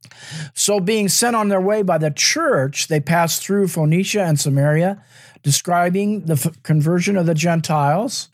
So, 0.54 0.78
being 0.78 1.08
sent 1.08 1.34
on 1.34 1.48
their 1.48 1.60
way 1.60 1.82
by 1.82 1.98
the 1.98 2.12
church, 2.12 2.86
they 2.86 3.00
passed 3.00 3.42
through 3.42 3.68
Phoenicia 3.68 4.22
and 4.22 4.38
Samaria, 4.38 5.02
describing 5.42 6.26
the 6.26 6.34
f- 6.34 6.62
conversion 6.62 7.16
of 7.16 7.26
the 7.26 7.34
Gentiles. 7.34 8.28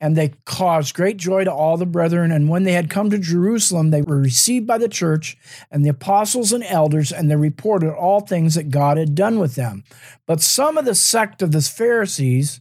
And 0.00 0.16
they 0.16 0.34
caused 0.44 0.94
great 0.94 1.16
joy 1.16 1.42
to 1.42 1.52
all 1.52 1.76
the 1.76 1.84
brethren. 1.84 2.30
And 2.30 2.48
when 2.48 2.62
they 2.62 2.72
had 2.72 2.88
come 2.88 3.10
to 3.10 3.18
Jerusalem, 3.18 3.90
they 3.90 4.00
were 4.00 4.20
received 4.20 4.64
by 4.64 4.78
the 4.78 4.88
church 4.88 5.36
and 5.72 5.84
the 5.84 5.88
apostles 5.88 6.52
and 6.52 6.62
elders, 6.62 7.10
and 7.10 7.28
they 7.28 7.34
reported 7.34 7.92
all 7.92 8.20
things 8.20 8.54
that 8.54 8.70
God 8.70 8.96
had 8.96 9.16
done 9.16 9.40
with 9.40 9.56
them. 9.56 9.82
But 10.24 10.40
some 10.40 10.78
of 10.78 10.84
the 10.84 10.94
sect 10.94 11.42
of 11.42 11.50
the 11.50 11.60
Pharisees, 11.60 12.60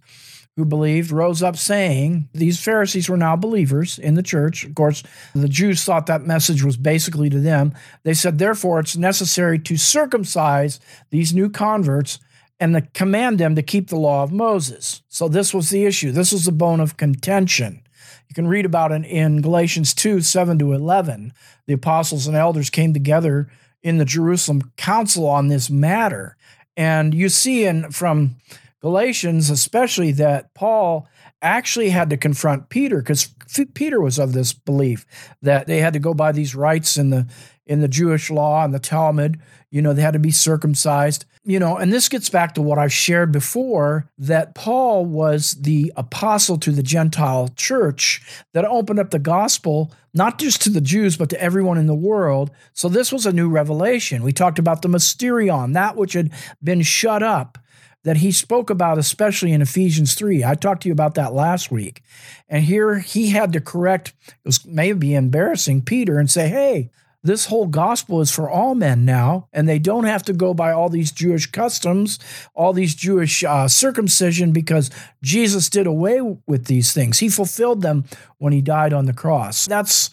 who 0.57 0.65
believed 0.65 1.11
rose 1.11 1.43
up 1.43 1.55
saying, 1.55 2.27
These 2.33 2.61
Pharisees 2.61 3.07
were 3.07 3.15
now 3.15 3.35
believers 3.35 3.99
in 3.99 4.15
the 4.15 4.23
church. 4.23 4.65
Of 4.65 4.73
course, 4.73 5.03
the 5.33 5.47
Jews 5.47 5.83
thought 5.83 6.07
that 6.07 6.25
message 6.25 6.63
was 6.63 6.75
basically 6.75 7.29
to 7.29 7.39
them. 7.39 7.73
They 8.03 8.15
said, 8.15 8.39
Therefore, 8.39 8.79
it's 8.79 8.97
necessary 8.97 9.59
to 9.59 9.77
circumcise 9.77 10.79
these 11.11 11.31
new 11.31 11.49
converts 11.49 12.17
and 12.59 12.73
to 12.73 12.81
command 12.81 13.37
them 13.37 13.55
to 13.55 13.61
keep 13.61 13.89
the 13.89 13.97
law 13.97 14.23
of 14.23 14.31
Moses. 14.31 15.03
So, 15.07 15.27
this 15.27 15.53
was 15.53 15.69
the 15.69 15.85
issue. 15.85 16.11
This 16.11 16.31
was 16.31 16.45
the 16.45 16.51
bone 16.51 16.79
of 16.79 16.97
contention. 16.97 17.83
You 18.27 18.33
can 18.33 18.47
read 18.47 18.65
about 18.65 18.91
it 18.91 19.05
in 19.05 19.43
Galatians 19.43 19.93
2 19.93 20.21
7 20.21 20.57
to 20.57 20.73
11. 20.73 21.33
The 21.67 21.73
apostles 21.73 22.25
and 22.25 22.35
elders 22.35 22.71
came 22.71 22.93
together 22.93 23.47
in 23.83 23.99
the 23.99 24.05
Jerusalem 24.05 24.71
council 24.75 25.27
on 25.27 25.49
this 25.49 25.69
matter. 25.69 26.35
And 26.75 27.13
you 27.13 27.29
see 27.29 27.65
in 27.65 27.91
from 27.91 28.37
Galatians, 28.81 29.49
especially 29.49 30.11
that 30.13 30.53
Paul 30.53 31.07
actually 31.41 31.89
had 31.89 32.09
to 32.09 32.17
confront 32.17 32.69
Peter 32.69 32.97
because 32.97 33.33
Peter 33.73 33.99
was 34.01 34.19
of 34.19 34.33
this 34.33 34.53
belief 34.53 35.05
that 35.41 35.67
they 35.67 35.79
had 35.79 35.93
to 35.93 35.99
go 35.99 36.13
by 36.13 36.31
these 36.31 36.55
rites 36.55 36.97
in 36.97 37.09
the 37.09 37.27
in 37.65 37.81
the 37.81 37.87
Jewish 37.87 38.31
law 38.31 38.63
and 38.63 38.73
the 38.73 38.79
Talmud. 38.79 39.39
You 39.69 39.81
know, 39.81 39.93
they 39.93 40.01
had 40.01 40.13
to 40.13 40.19
be 40.19 40.31
circumcised. 40.31 41.25
You 41.43 41.59
know, 41.59 41.77
and 41.77 41.93
this 41.93 42.09
gets 42.09 42.29
back 42.29 42.55
to 42.55 42.61
what 42.61 42.77
I've 42.77 42.93
shared 42.93 43.31
before 43.31 44.09
that 44.17 44.53
Paul 44.53 45.05
was 45.05 45.51
the 45.51 45.93
apostle 45.95 46.57
to 46.59 46.71
the 46.71 46.83
Gentile 46.83 47.49
church 47.55 48.21
that 48.53 48.65
opened 48.65 48.99
up 48.99 49.11
the 49.11 49.19
gospel, 49.19 49.93
not 50.13 50.39
just 50.39 50.61
to 50.63 50.69
the 50.69 50.81
Jews, 50.81 51.15
but 51.15 51.29
to 51.29 51.41
everyone 51.41 51.77
in 51.77 51.87
the 51.87 51.95
world. 51.95 52.51
So 52.73 52.89
this 52.89 53.11
was 53.13 53.25
a 53.25 53.31
new 53.31 53.49
revelation. 53.49 54.23
We 54.23 54.33
talked 54.33 54.59
about 54.59 54.81
the 54.81 54.89
mysterion, 54.89 55.73
that 55.73 55.95
which 55.95 56.13
had 56.13 56.33
been 56.61 56.81
shut 56.81 57.23
up 57.23 57.57
that 58.03 58.17
he 58.17 58.31
spoke 58.31 58.69
about, 58.69 58.97
especially 58.97 59.51
in 59.51 59.61
Ephesians 59.61 60.13
3. 60.13 60.43
I 60.43 60.55
talked 60.55 60.83
to 60.83 60.89
you 60.89 60.93
about 60.93 61.15
that 61.15 61.33
last 61.33 61.71
week. 61.71 62.01
And 62.47 62.63
here 62.63 62.99
he 62.99 63.29
had 63.29 63.53
to 63.53 63.61
correct, 63.61 64.13
it 64.27 64.45
was 64.45 64.65
maybe 64.65 65.13
embarrassing 65.13 65.81
Peter 65.81 66.17
and 66.17 66.29
say, 66.29 66.47
hey, 66.47 66.89
this 67.23 67.47
whole 67.47 67.67
gospel 67.67 68.21
is 68.21 68.31
for 68.31 68.49
all 68.49 68.75
men 68.75 69.03
now, 69.03 69.49
and 69.51 69.67
they 69.67 69.79
don't 69.79 70.05
have 70.05 70.23
to 70.23 70.33
go 70.33 70.53
by 70.53 70.71
all 70.71 70.87
these 70.87 71.11
Jewish 71.11 71.47
customs, 71.47 72.19
all 72.53 72.73
these 72.73 72.95
Jewish 72.95 73.43
uh, 73.43 73.67
circumcision, 73.67 74.53
because 74.53 74.89
Jesus 75.21 75.69
did 75.69 75.87
away 75.87 76.21
with 76.45 76.65
these 76.65 76.93
things. 76.93 77.19
He 77.19 77.27
fulfilled 77.27 77.81
them 77.81 78.05
when 78.37 78.53
he 78.53 78.61
died 78.61 78.93
on 78.93 79.05
the 79.05 79.13
cross. 79.13 79.65
That's 79.65 80.09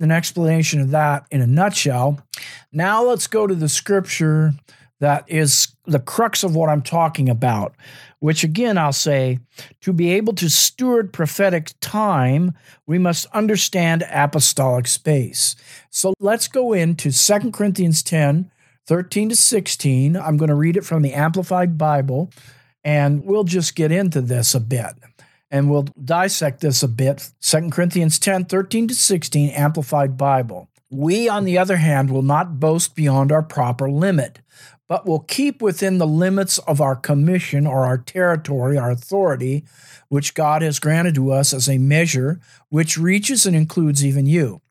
an 0.00 0.10
explanation 0.10 0.80
of 0.80 0.90
that 0.90 1.26
in 1.30 1.40
a 1.40 1.46
nutshell. 1.46 2.20
Now 2.72 3.02
let's 3.02 3.26
go 3.26 3.46
to 3.46 3.54
the 3.54 3.68
scripture 3.68 4.52
that 5.00 5.24
is 5.28 5.68
the 5.86 6.00
crux 6.00 6.42
of 6.42 6.54
what 6.54 6.68
I'm 6.68 6.82
talking 6.82 7.28
about, 7.28 7.74
which 8.18 8.42
again, 8.42 8.76
I'll 8.76 8.92
say 8.92 9.38
to 9.80 9.92
be 9.92 10.10
able 10.12 10.34
to 10.34 10.50
steward 10.50 11.12
prophetic 11.12 11.72
time, 11.80 12.54
we 12.86 12.98
must 12.98 13.26
understand 13.26 14.04
apostolic 14.10 14.86
space. 14.86 15.54
So 15.90 16.14
let's 16.20 16.48
go 16.48 16.72
into 16.72 17.12
2 17.12 17.52
Corinthians 17.52 18.02
10 18.02 18.50
13 18.86 19.28
to 19.28 19.36
16. 19.36 20.16
I'm 20.16 20.38
going 20.38 20.48
to 20.48 20.54
read 20.54 20.78
it 20.78 20.84
from 20.84 21.02
the 21.02 21.12
Amplified 21.12 21.76
Bible, 21.76 22.30
and 22.82 23.22
we'll 23.22 23.44
just 23.44 23.76
get 23.76 23.92
into 23.92 24.22
this 24.22 24.54
a 24.54 24.60
bit. 24.60 24.94
And 25.50 25.70
we'll 25.70 25.88
dissect 26.02 26.60
this 26.60 26.82
a 26.82 26.88
bit. 26.88 27.30
2 27.42 27.68
Corinthians 27.70 28.18
10 28.18 28.46
13 28.46 28.88
to 28.88 28.94
16, 28.94 29.50
Amplified 29.50 30.16
Bible. 30.16 30.68
We, 30.90 31.28
on 31.28 31.44
the 31.44 31.58
other 31.58 31.76
hand, 31.76 32.10
will 32.10 32.22
not 32.22 32.58
boast 32.58 32.96
beyond 32.96 33.30
our 33.30 33.42
proper 33.42 33.90
limit 33.90 34.40
but 34.88 35.06
will 35.06 35.20
keep 35.20 35.60
within 35.60 35.98
the 35.98 36.06
limits 36.06 36.58
of 36.60 36.80
our 36.80 36.96
commission 36.96 37.66
or 37.66 37.84
our 37.84 37.98
territory, 37.98 38.78
our 38.78 38.90
authority, 38.90 39.64
which 40.08 40.34
God 40.34 40.62
has 40.62 40.80
granted 40.80 41.14
to 41.16 41.30
us 41.30 41.52
as 41.52 41.68
a 41.68 41.78
measure 41.78 42.40
which 42.70 42.96
reaches 42.96 43.44
and 43.44 43.54
includes 43.54 44.04
even 44.04 44.26
you. 44.26 44.62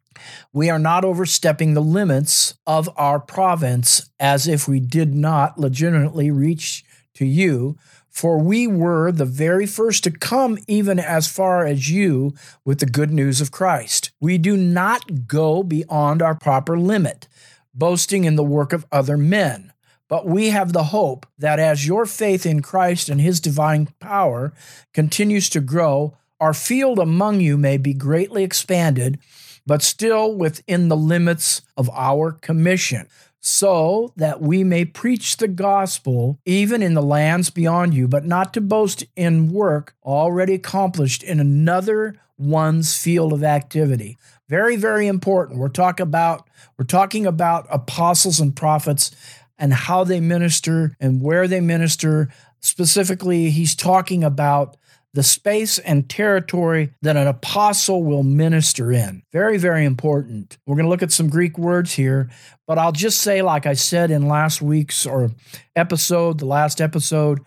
We 0.51 0.71
are 0.71 0.79
not 0.79 1.05
overstepping 1.05 1.73
the 1.75 1.81
limits 1.81 2.55
of 2.65 2.89
our 2.97 3.19
province 3.19 4.09
as 4.19 4.47
if 4.47 4.67
we 4.67 4.79
did 4.79 5.13
not 5.13 5.59
legitimately 5.59 6.31
reach 6.31 6.83
to 7.13 7.25
you, 7.25 7.77
for 8.09 8.39
we 8.39 8.65
were 8.65 9.11
the 9.11 9.25
very 9.25 9.67
first 9.67 10.03
to 10.03 10.11
come 10.11 10.57
even 10.67 10.97
as 10.97 11.27
far 11.27 11.67
as 11.67 11.91
you 11.91 12.33
with 12.65 12.79
the 12.79 12.87
good 12.87 13.11
news 13.11 13.41
of 13.41 13.51
Christ. 13.51 14.11
We 14.19 14.39
do 14.39 14.57
not 14.57 15.27
go 15.27 15.61
beyond 15.61 16.23
our 16.23 16.33
proper 16.33 16.79
limit, 16.79 17.27
boasting 17.75 18.23
in 18.23 18.35
the 18.35 18.43
work 18.43 18.73
of 18.73 18.87
other 18.91 19.17
men 19.17 19.71
but 20.07 20.25
we 20.25 20.49
have 20.49 20.73
the 20.73 20.85
hope 20.85 21.25
that 21.37 21.59
as 21.59 21.87
your 21.87 22.05
faith 22.05 22.45
in 22.45 22.61
Christ 22.61 23.09
and 23.09 23.19
his 23.19 23.39
divine 23.39 23.89
power 23.99 24.53
continues 24.93 25.49
to 25.49 25.59
grow, 25.59 26.17
our 26.39 26.53
field 26.53 26.99
among 26.99 27.41
you 27.41 27.57
may 27.57 27.77
be 27.77 27.93
greatly 27.93 28.43
expanded, 28.43 29.19
but 29.65 29.81
still 29.81 30.33
within 30.33 30.87
the 30.87 30.97
limits 30.97 31.61
of 31.75 31.89
our 31.89 32.31
commission, 32.31 33.07
so 33.39 34.13
that 34.15 34.41
we 34.41 34.63
may 34.63 34.85
preach 34.85 35.37
the 35.37 35.47
gospel 35.47 36.39
even 36.45 36.81
in 36.81 36.93
the 36.93 37.01
lands 37.01 37.49
beyond 37.49 37.93
you, 37.93 38.07
but 38.07 38.25
not 38.25 38.53
to 38.53 38.61
boast 38.61 39.03
in 39.15 39.51
work 39.51 39.95
already 40.03 40.53
accomplished 40.53 41.23
in 41.23 41.39
another 41.39 42.15
one's 42.37 42.95
field 42.95 43.33
of 43.33 43.43
activity. 43.43 44.17
Very, 44.47 44.75
very 44.75 45.07
important. 45.07 45.59
We're 45.59 45.69
talking 45.69 46.03
about 46.03 46.47
we're 46.77 46.85
talking 46.85 47.25
about 47.25 47.67
apostles 47.69 48.39
and 48.39 48.55
prophets 48.55 49.11
and 49.57 49.73
how 49.73 50.03
they 50.03 50.19
minister 50.19 50.95
and 50.99 51.21
where 51.21 51.47
they 51.47 51.59
minister. 51.59 52.29
Specifically, 52.59 53.49
he's 53.49 53.75
talking 53.75 54.23
about 54.23 54.77
the 55.13 55.23
space 55.23 55.79
and 55.79 56.07
territory 56.07 56.93
that 57.01 57.17
an 57.17 57.27
apostle 57.27 58.03
will 58.03 58.23
minister 58.23 58.91
in. 58.91 59.23
Very, 59.31 59.57
very 59.57 59.85
important. 59.85 60.57
We're 60.65 60.75
going 60.75 60.85
to 60.85 60.89
look 60.89 61.01
at 61.01 61.11
some 61.11 61.29
Greek 61.29 61.57
words 61.57 61.93
here, 61.93 62.29
but 62.67 62.77
I'll 62.77 62.91
just 62.91 63.19
say, 63.21 63.41
like 63.41 63.65
I 63.65 63.73
said 63.73 64.11
in 64.11 64.27
last 64.27 64.61
week's 64.61 65.05
or 65.05 65.31
episode, 65.75 66.39
the 66.39 66.45
last 66.45 66.81
episode, 66.81 67.39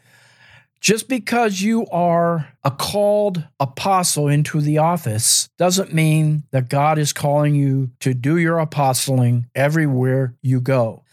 just 0.80 1.08
because 1.08 1.60
you 1.60 1.86
are 1.92 2.48
a 2.64 2.70
called 2.70 3.46
apostle 3.60 4.28
into 4.28 4.60
the 4.60 4.78
office 4.78 5.48
doesn't 5.58 5.92
mean 5.92 6.44
that 6.52 6.70
God 6.70 6.98
is 6.98 7.12
calling 7.12 7.54
you 7.54 7.90
to 8.00 8.14
do 8.14 8.38
your 8.38 8.58
apostling 8.58 9.46
everywhere 9.54 10.34
you 10.40 10.60
go. 10.60 11.04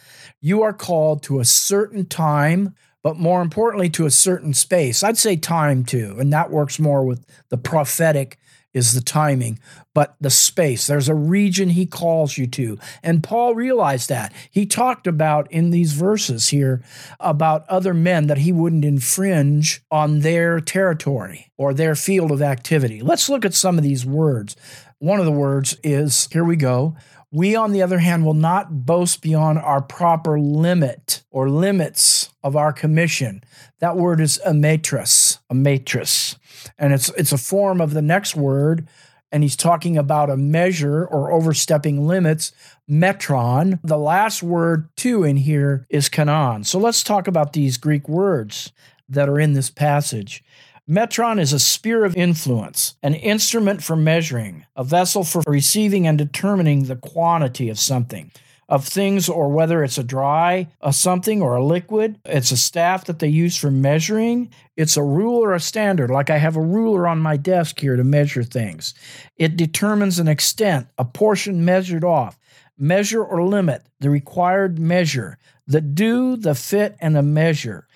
You 0.48 0.64
are 0.64 0.72
called 0.72 1.24
to 1.24 1.42
a 1.42 1.46
certain 1.46 2.06
time, 2.06 2.74
but 3.04 3.18
more 3.18 3.42
importantly, 3.42 3.90
to 3.90 4.06
a 4.06 4.12
certain 4.12 4.54
space. 4.54 5.04
I'd 5.04 5.18
say 5.18 5.36
time 5.36 5.84
too, 5.84 6.16
and 6.20 6.32
that 6.32 6.52
works 6.52 6.80
more 6.80 7.04
with 7.04 7.26
the 7.50 7.58
prophetic 7.58 8.40
is 8.74 8.94
the 8.94 9.02
timing, 9.02 9.60
but 9.94 10.16
the 10.22 10.30
space. 10.30 10.88
There's 10.88 11.10
a 11.10 11.14
region 11.14 11.72
he 11.72 11.86
calls 11.86 12.38
you 12.38 12.48
to. 12.48 12.80
And 13.04 13.22
Paul 13.24 13.56
realized 13.56 14.08
that. 14.08 14.32
He 14.50 14.66
talked 14.66 15.06
about 15.06 15.52
in 15.52 15.72
these 15.72 15.92
verses 15.92 16.48
here 16.48 16.82
about 17.20 17.68
other 17.68 17.94
men 17.94 18.28
that 18.28 18.38
he 18.38 18.54
wouldn't 18.54 18.86
infringe 18.86 19.82
on 19.92 20.22
their 20.22 20.62
territory 20.62 21.52
or 21.58 21.74
their 21.74 21.94
field 21.94 22.32
of 22.32 22.42
activity. 22.42 23.02
Let's 23.02 23.28
look 23.28 23.44
at 23.44 23.54
some 23.54 23.78
of 23.78 23.84
these 23.84 24.06
words. 24.06 24.56
One 25.00 25.20
of 25.20 25.26
the 25.26 25.32
words 25.32 25.78
is 25.84 26.30
here 26.32 26.46
we 26.46 26.56
go 26.56 26.96
we, 27.32 27.56
on 27.56 27.72
the 27.72 27.82
other 27.82 28.00
hand, 28.00 28.26
will 28.26 28.34
not 28.34 28.86
boast 28.86 29.22
beyond 29.22 29.60
our 29.60 29.82
proper 29.82 30.40
limit 30.40 31.24
or 31.30 31.50
limits 31.50 32.34
of 32.44 32.56
our 32.56 32.72
commission. 32.72 33.44
That 33.80 33.98
word 33.98 34.22
is 34.22 34.40
a 34.46 34.54
matris, 34.54 35.40
a 35.50 35.54
matris. 35.54 36.38
And 36.78 36.94
it's 36.94 37.10
it's 37.10 37.34
a 37.34 37.38
form 37.38 37.82
of 37.82 37.94
the 37.94 38.02
next 38.02 38.36
word, 38.36 38.88
and 39.32 39.44
he's 39.44 39.58
talking 39.58 39.98
about 39.98 40.30
a 40.30 40.38
measure 40.38 41.06
or 41.06 41.32
overstepping 41.32 42.08
limits, 42.08 42.52
metron. 42.90 43.80
The 43.84 43.98
last 43.98 44.42
word 44.42 44.90
too 44.96 45.24
in 45.24 45.38
here 45.38 45.86
is 45.90 46.10
kanon. 46.10 46.66
So 46.66 46.80
let's 46.80 47.04
talk 47.04 47.28
about 47.28 47.54
these 47.54 47.78
Greek 47.78 48.08
words 48.08 48.72
that 49.10 49.30
are 49.30 49.40
in 49.40 49.54
this 49.54 49.70
passage. 49.70 50.44
Metron 50.90 51.38
is 51.38 51.52
a 51.52 51.60
sphere 51.60 52.06
of 52.06 52.16
influence, 52.16 52.96
an 53.04 53.14
instrument 53.14 53.84
for 53.84 53.98
measuring, 53.98 54.66
a 54.74 54.86
vessel 54.86 55.26
for 55.26 55.44
receiving 55.46 56.08
and 56.08 56.18
determining 56.18 56.84
the 56.84 56.96
quantity 56.96 57.68
of 57.68 57.78
something, 57.78 58.32
of 58.70 58.88
things, 58.88 59.28
or 59.28 59.50
whether 59.50 59.84
it's 59.84 59.98
a 59.98 60.04
dry, 60.04 60.70
a 60.80 60.94
something, 60.94 61.42
or 61.42 61.56
a 61.56 61.66
liquid. 61.66 62.18
It's 62.24 62.52
a 62.52 62.58
staff 62.58 63.04
that 63.06 63.20
they 63.20 63.28
use 63.28 63.58
for 63.58 63.70
measuring. 63.70 64.50
It's 64.78 64.96
a 64.96 65.04
rule 65.04 65.44
or 65.44 65.54
a 65.54 65.60
standard, 65.60 66.10
like 66.10 66.30
I 66.30 66.38
have 66.38 66.56
a 66.56 66.62
ruler 66.62 67.06
on 67.06 67.20
my 67.20 67.36
desk 67.36 67.82
here 67.82 67.98
to 67.98 68.04
measure 68.06 68.44
things. 68.44 68.94
It 69.36 69.58
determines 69.58 70.20
an 70.20 70.30
extent, 70.30 70.88
a 70.98 71.04
portion 71.04 71.66
measured 71.66 72.06
off, 72.06 72.40
measure 72.78 73.26
or 73.26 73.44
limit, 73.44 73.84
the 74.00 74.10
required 74.10 74.80
measure, 74.80 75.38
the 75.68 75.82
do 75.82 76.38
the 76.38 76.56
fit, 76.56 76.96
and 77.02 77.14
the 77.14 77.24
measure. 77.24 77.90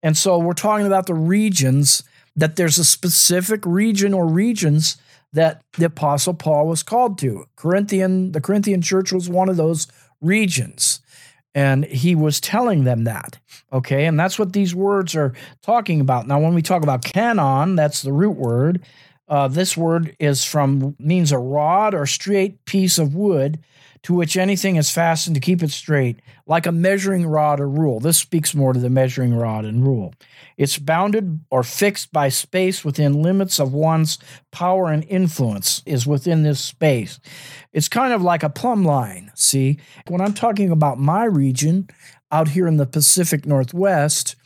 And 0.00 0.16
so 0.16 0.38
we're 0.38 0.52
talking 0.52 0.86
about 0.86 1.06
the 1.06 1.14
regions 1.14 2.04
that 2.36 2.56
there's 2.56 2.78
a 2.78 2.84
specific 2.84 3.64
region 3.64 4.12
or 4.12 4.26
regions 4.26 4.96
that 5.32 5.62
the 5.78 5.86
apostle 5.86 6.34
Paul 6.34 6.68
was 6.68 6.82
called 6.82 7.18
to. 7.18 7.46
Corinthian, 7.56 8.32
the 8.32 8.40
Corinthian 8.40 8.82
church 8.82 9.12
was 9.12 9.28
one 9.28 9.48
of 9.48 9.56
those 9.56 9.86
regions. 10.20 11.00
And 11.54 11.86
he 11.86 12.14
was 12.14 12.38
telling 12.38 12.84
them 12.84 13.04
that. 13.04 13.38
Okay. 13.72 14.04
And 14.04 14.20
that's 14.20 14.38
what 14.38 14.52
these 14.52 14.74
words 14.74 15.16
are 15.16 15.32
talking 15.62 16.00
about. 16.00 16.26
Now, 16.26 16.38
when 16.38 16.54
we 16.54 16.60
talk 16.60 16.82
about 16.82 17.02
canon, 17.02 17.76
that's 17.76 18.02
the 18.02 18.12
root 18.12 18.36
word. 18.36 18.84
Uh, 19.26 19.48
this 19.48 19.76
word 19.76 20.14
is 20.20 20.44
from, 20.44 20.94
means 20.98 21.32
a 21.32 21.38
rod 21.38 21.94
or 21.94 22.06
straight 22.06 22.64
piece 22.66 22.98
of 22.98 23.14
wood 23.14 23.58
to 24.06 24.14
which 24.14 24.36
anything 24.36 24.76
is 24.76 24.88
fastened 24.88 25.34
to 25.34 25.40
keep 25.40 25.64
it 25.64 25.70
straight, 25.72 26.22
like 26.46 26.64
a 26.64 26.70
measuring 26.70 27.26
rod 27.26 27.58
or 27.58 27.68
rule. 27.68 27.98
This 27.98 28.16
speaks 28.16 28.54
more 28.54 28.72
to 28.72 28.78
the 28.78 28.88
measuring 28.88 29.34
rod 29.34 29.64
and 29.64 29.84
rule. 29.84 30.14
It's 30.56 30.78
bounded 30.78 31.40
or 31.50 31.64
fixed 31.64 32.12
by 32.12 32.28
space 32.28 32.84
within 32.84 33.20
limits 33.20 33.58
of 33.58 33.72
one's 33.72 34.18
power 34.52 34.92
and 34.92 35.02
influence, 35.08 35.82
is 35.86 36.06
within 36.06 36.44
this 36.44 36.60
space. 36.60 37.18
It's 37.72 37.88
kind 37.88 38.12
of 38.12 38.22
like 38.22 38.44
a 38.44 38.48
plumb 38.48 38.84
line, 38.84 39.32
see? 39.34 39.80
When 40.06 40.20
I'm 40.20 40.34
talking 40.34 40.70
about 40.70 41.00
my 41.00 41.24
region 41.24 41.88
out 42.30 42.50
here 42.50 42.68
in 42.68 42.76
the 42.76 42.86
Pacific 42.86 43.44
Northwest, 43.44 44.36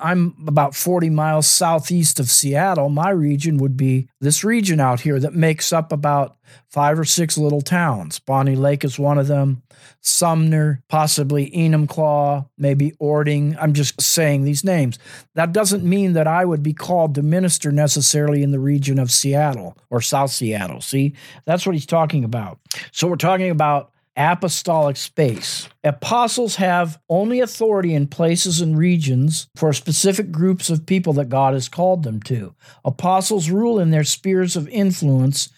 I'm 0.00 0.34
about 0.46 0.74
40 0.74 1.10
miles 1.10 1.46
southeast 1.46 2.20
of 2.20 2.30
Seattle. 2.30 2.88
My 2.88 3.10
region 3.10 3.58
would 3.58 3.76
be 3.76 4.08
this 4.20 4.44
region 4.44 4.80
out 4.80 5.00
here 5.00 5.18
that 5.20 5.34
makes 5.34 5.72
up 5.72 5.92
about 5.92 6.36
five 6.68 6.98
or 6.98 7.04
six 7.04 7.36
little 7.38 7.60
towns. 7.60 8.18
Bonney 8.18 8.56
Lake 8.56 8.84
is 8.84 8.98
one 8.98 9.18
of 9.18 9.26
them, 9.26 9.62
Sumner, 10.00 10.82
possibly 10.88 11.50
Enumclaw, 11.50 12.48
maybe 12.58 12.92
Orting. 12.98 13.56
I'm 13.60 13.72
just 13.72 14.00
saying 14.00 14.44
these 14.44 14.64
names. 14.64 14.98
That 15.34 15.52
doesn't 15.52 15.84
mean 15.84 16.14
that 16.14 16.26
I 16.26 16.44
would 16.44 16.62
be 16.62 16.72
called 16.72 17.14
to 17.14 17.22
minister 17.22 17.70
necessarily 17.70 18.42
in 18.42 18.50
the 18.50 18.58
region 18.58 18.98
of 18.98 19.10
Seattle 19.10 19.76
or 19.90 20.00
South 20.00 20.30
Seattle. 20.30 20.80
See, 20.80 21.14
that's 21.44 21.66
what 21.66 21.74
he's 21.74 21.86
talking 21.86 22.24
about. 22.24 22.58
So 22.92 23.08
we're 23.08 23.16
talking 23.16 23.50
about 23.50 23.92
apostolic 24.20 24.96
space. 24.96 25.68
Apostles 25.82 26.56
have 26.56 27.00
only 27.08 27.40
authority 27.40 27.94
in 27.94 28.06
places 28.06 28.60
and 28.60 28.76
regions 28.76 29.48
for 29.56 29.72
specific 29.72 30.30
groups 30.30 30.68
of 30.68 30.86
people 30.86 31.12
that 31.14 31.28
God 31.30 31.54
has 31.54 31.68
called 31.68 32.02
them 32.02 32.20
to. 32.24 32.54
Apostles 32.84 33.50
rule 33.50 33.78
in 33.78 33.90
their 33.90 34.04
spheres 34.04 34.56
of 34.56 34.68
influence 34.68 35.48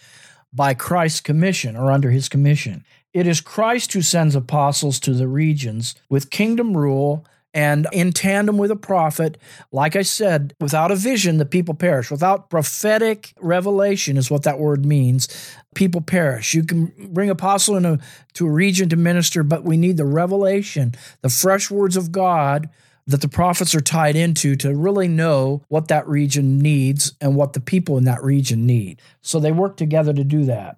by 0.53 0.73
Christ's 0.73 1.21
commission 1.21 1.75
or 1.75 1.91
under 1.91 2.11
his 2.11 2.29
commission. 2.29 2.85
It 3.13 3.27
is 3.27 3.41
Christ 3.41 3.93
who 3.93 4.01
sends 4.01 4.35
apostles 4.35 4.99
to 5.01 5.13
the 5.13 5.27
regions 5.27 5.95
with 6.09 6.29
kingdom 6.29 6.75
rule 6.75 7.25
and 7.53 7.87
in 7.91 8.11
tandem 8.11 8.57
with 8.57 8.71
a 8.71 8.75
prophet, 8.75 9.37
like 9.71 9.95
I 9.95 10.01
said, 10.01 10.55
without 10.59 10.91
a 10.91 10.95
vision, 10.95 11.37
the 11.37 11.45
people 11.45 11.75
perish. 11.75 12.09
Without 12.09 12.49
prophetic 12.49 13.33
revelation, 13.39 14.17
is 14.17 14.31
what 14.31 14.43
that 14.43 14.59
word 14.59 14.85
means. 14.85 15.27
People 15.75 16.01
perish. 16.01 16.53
You 16.53 16.63
can 16.63 16.91
bring 17.09 17.29
apostle 17.29 17.75
into 17.75 17.99
to 18.33 18.47
a 18.47 18.51
region 18.51 18.89
to 18.89 18.95
minister, 18.95 19.43
but 19.43 19.63
we 19.63 19.77
need 19.77 19.97
the 19.97 20.05
revelation, 20.05 20.95
the 21.21 21.29
fresh 21.29 21.69
words 21.69 21.95
of 21.95 22.11
God 22.11 22.69
that 23.05 23.21
the 23.21 23.27
prophets 23.27 23.75
are 23.75 23.81
tied 23.81 24.15
into 24.15 24.55
to 24.55 24.73
really 24.73 25.07
know 25.07 25.61
what 25.67 25.89
that 25.89 26.07
region 26.07 26.57
needs 26.57 27.13
and 27.19 27.35
what 27.35 27.53
the 27.53 27.59
people 27.59 27.97
in 27.97 28.05
that 28.05 28.23
region 28.23 28.65
need. 28.65 29.01
So 29.21 29.39
they 29.39 29.51
work 29.51 29.75
together 29.77 30.13
to 30.13 30.23
do 30.23 30.45
that. 30.45 30.77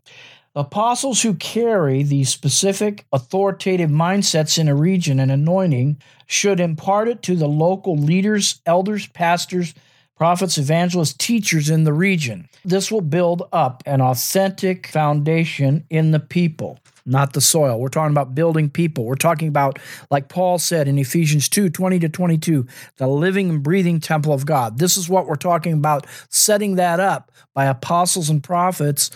Apostles 0.58 1.22
who 1.22 1.34
carry 1.34 2.02
these 2.02 2.30
specific 2.30 3.06
authoritative 3.12 3.90
mindsets 3.90 4.58
in 4.58 4.70
a 4.70 4.76
region 4.76 5.20
and 5.20 5.30
anointing 5.30 5.98
should 6.28 6.62
impart 6.62 7.10
it 7.10 7.22
to 7.24 7.36
the 7.36 7.48
local 7.48 7.98
leaders, 7.98 8.62
elders, 8.66 9.06
pastors, 9.08 9.74
prophets, 10.16 10.58
evangelists, 10.58 11.14
teachers 11.14 11.70
in 11.70 11.84
the 11.84 11.92
region. 11.92 12.48
This 12.64 12.90
will 12.90 13.02
build 13.02 13.44
up 13.52 13.84
an 13.86 14.00
authentic 14.00 14.88
foundation 14.88 15.84
in 15.90 16.12
the 16.12 16.22
people 16.22 16.80
not 17.06 17.34
the 17.34 17.42
soil. 17.42 17.80
We're 17.80 17.90
talking 17.90 18.14
about 18.14 18.36
building 18.36 18.70
people. 18.70 19.06
We're 19.06 19.16
talking 19.16 19.48
about, 19.48 19.80
like 20.10 20.30
Paul 20.30 20.58
said 20.60 20.88
in 20.88 20.98
Ephesians 20.98 21.48
2 21.50 21.70
20 21.70 22.00
to 22.00 22.10
22, 22.10 22.66
the 22.98 23.08
living 23.08 23.50
and 23.50 23.64
breathing 23.64 24.00
temple 24.00 24.34
of 24.34 24.46
God. 24.46 24.80
This 24.80 24.98
is 24.98 25.08
what 25.10 25.28
we're 25.28 25.36
talking 25.36 25.74
about, 25.74 26.08
setting 26.30 26.76
that 26.76 27.00
up 27.00 27.32
by 27.54 27.66
apostles 27.66 28.30
and 28.30 28.44
prophets, 28.44 29.12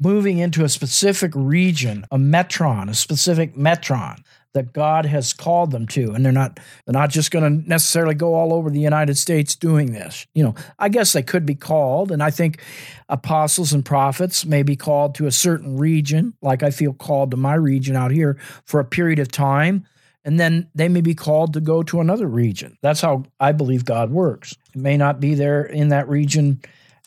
moving 0.00 0.38
into 0.38 0.64
a 0.64 0.68
specific 0.68 1.32
region, 1.34 2.06
a 2.10 2.16
metron, 2.16 2.88
a 2.88 2.94
specific 2.94 3.54
metron 3.54 4.22
that 4.54 4.72
God 4.72 5.06
has 5.06 5.32
called 5.32 5.70
them 5.70 5.86
to, 5.88 6.12
and 6.12 6.24
they're 6.24 6.32
not 6.32 6.60
they're 6.84 6.92
not 6.92 7.10
just 7.10 7.30
going 7.30 7.44
to 7.62 7.68
necessarily 7.68 8.14
go 8.14 8.34
all 8.34 8.52
over 8.52 8.70
the 8.70 8.80
United 8.80 9.16
States 9.16 9.54
doing 9.54 9.92
this. 9.92 10.26
You 10.34 10.44
know, 10.44 10.54
I 10.78 10.88
guess 10.88 11.12
they 11.12 11.22
could 11.22 11.46
be 11.46 11.54
called, 11.54 12.12
and 12.12 12.22
I 12.22 12.30
think 12.30 12.60
apostles 13.08 13.72
and 13.72 13.84
prophets 13.84 14.44
may 14.44 14.62
be 14.62 14.76
called 14.76 15.14
to 15.16 15.26
a 15.26 15.32
certain 15.32 15.76
region, 15.76 16.34
like 16.42 16.62
I 16.62 16.70
feel 16.70 16.92
called 16.92 17.30
to 17.30 17.36
my 17.36 17.54
region 17.54 17.96
out 17.96 18.10
here 18.10 18.38
for 18.64 18.80
a 18.80 18.84
period 18.84 19.18
of 19.18 19.30
time, 19.30 19.86
and 20.24 20.38
then 20.38 20.68
they 20.74 20.88
may 20.88 21.00
be 21.00 21.14
called 21.14 21.54
to 21.54 21.60
go 21.60 21.82
to 21.84 22.00
another 22.00 22.26
region. 22.26 22.76
That's 22.82 23.00
how 23.00 23.24
I 23.40 23.52
believe 23.52 23.84
God 23.84 24.10
works. 24.10 24.56
It 24.74 24.80
may 24.80 24.96
not 24.96 25.20
be 25.20 25.34
there 25.34 25.64
in 25.64 25.88
that 25.88 26.08
region 26.08 26.60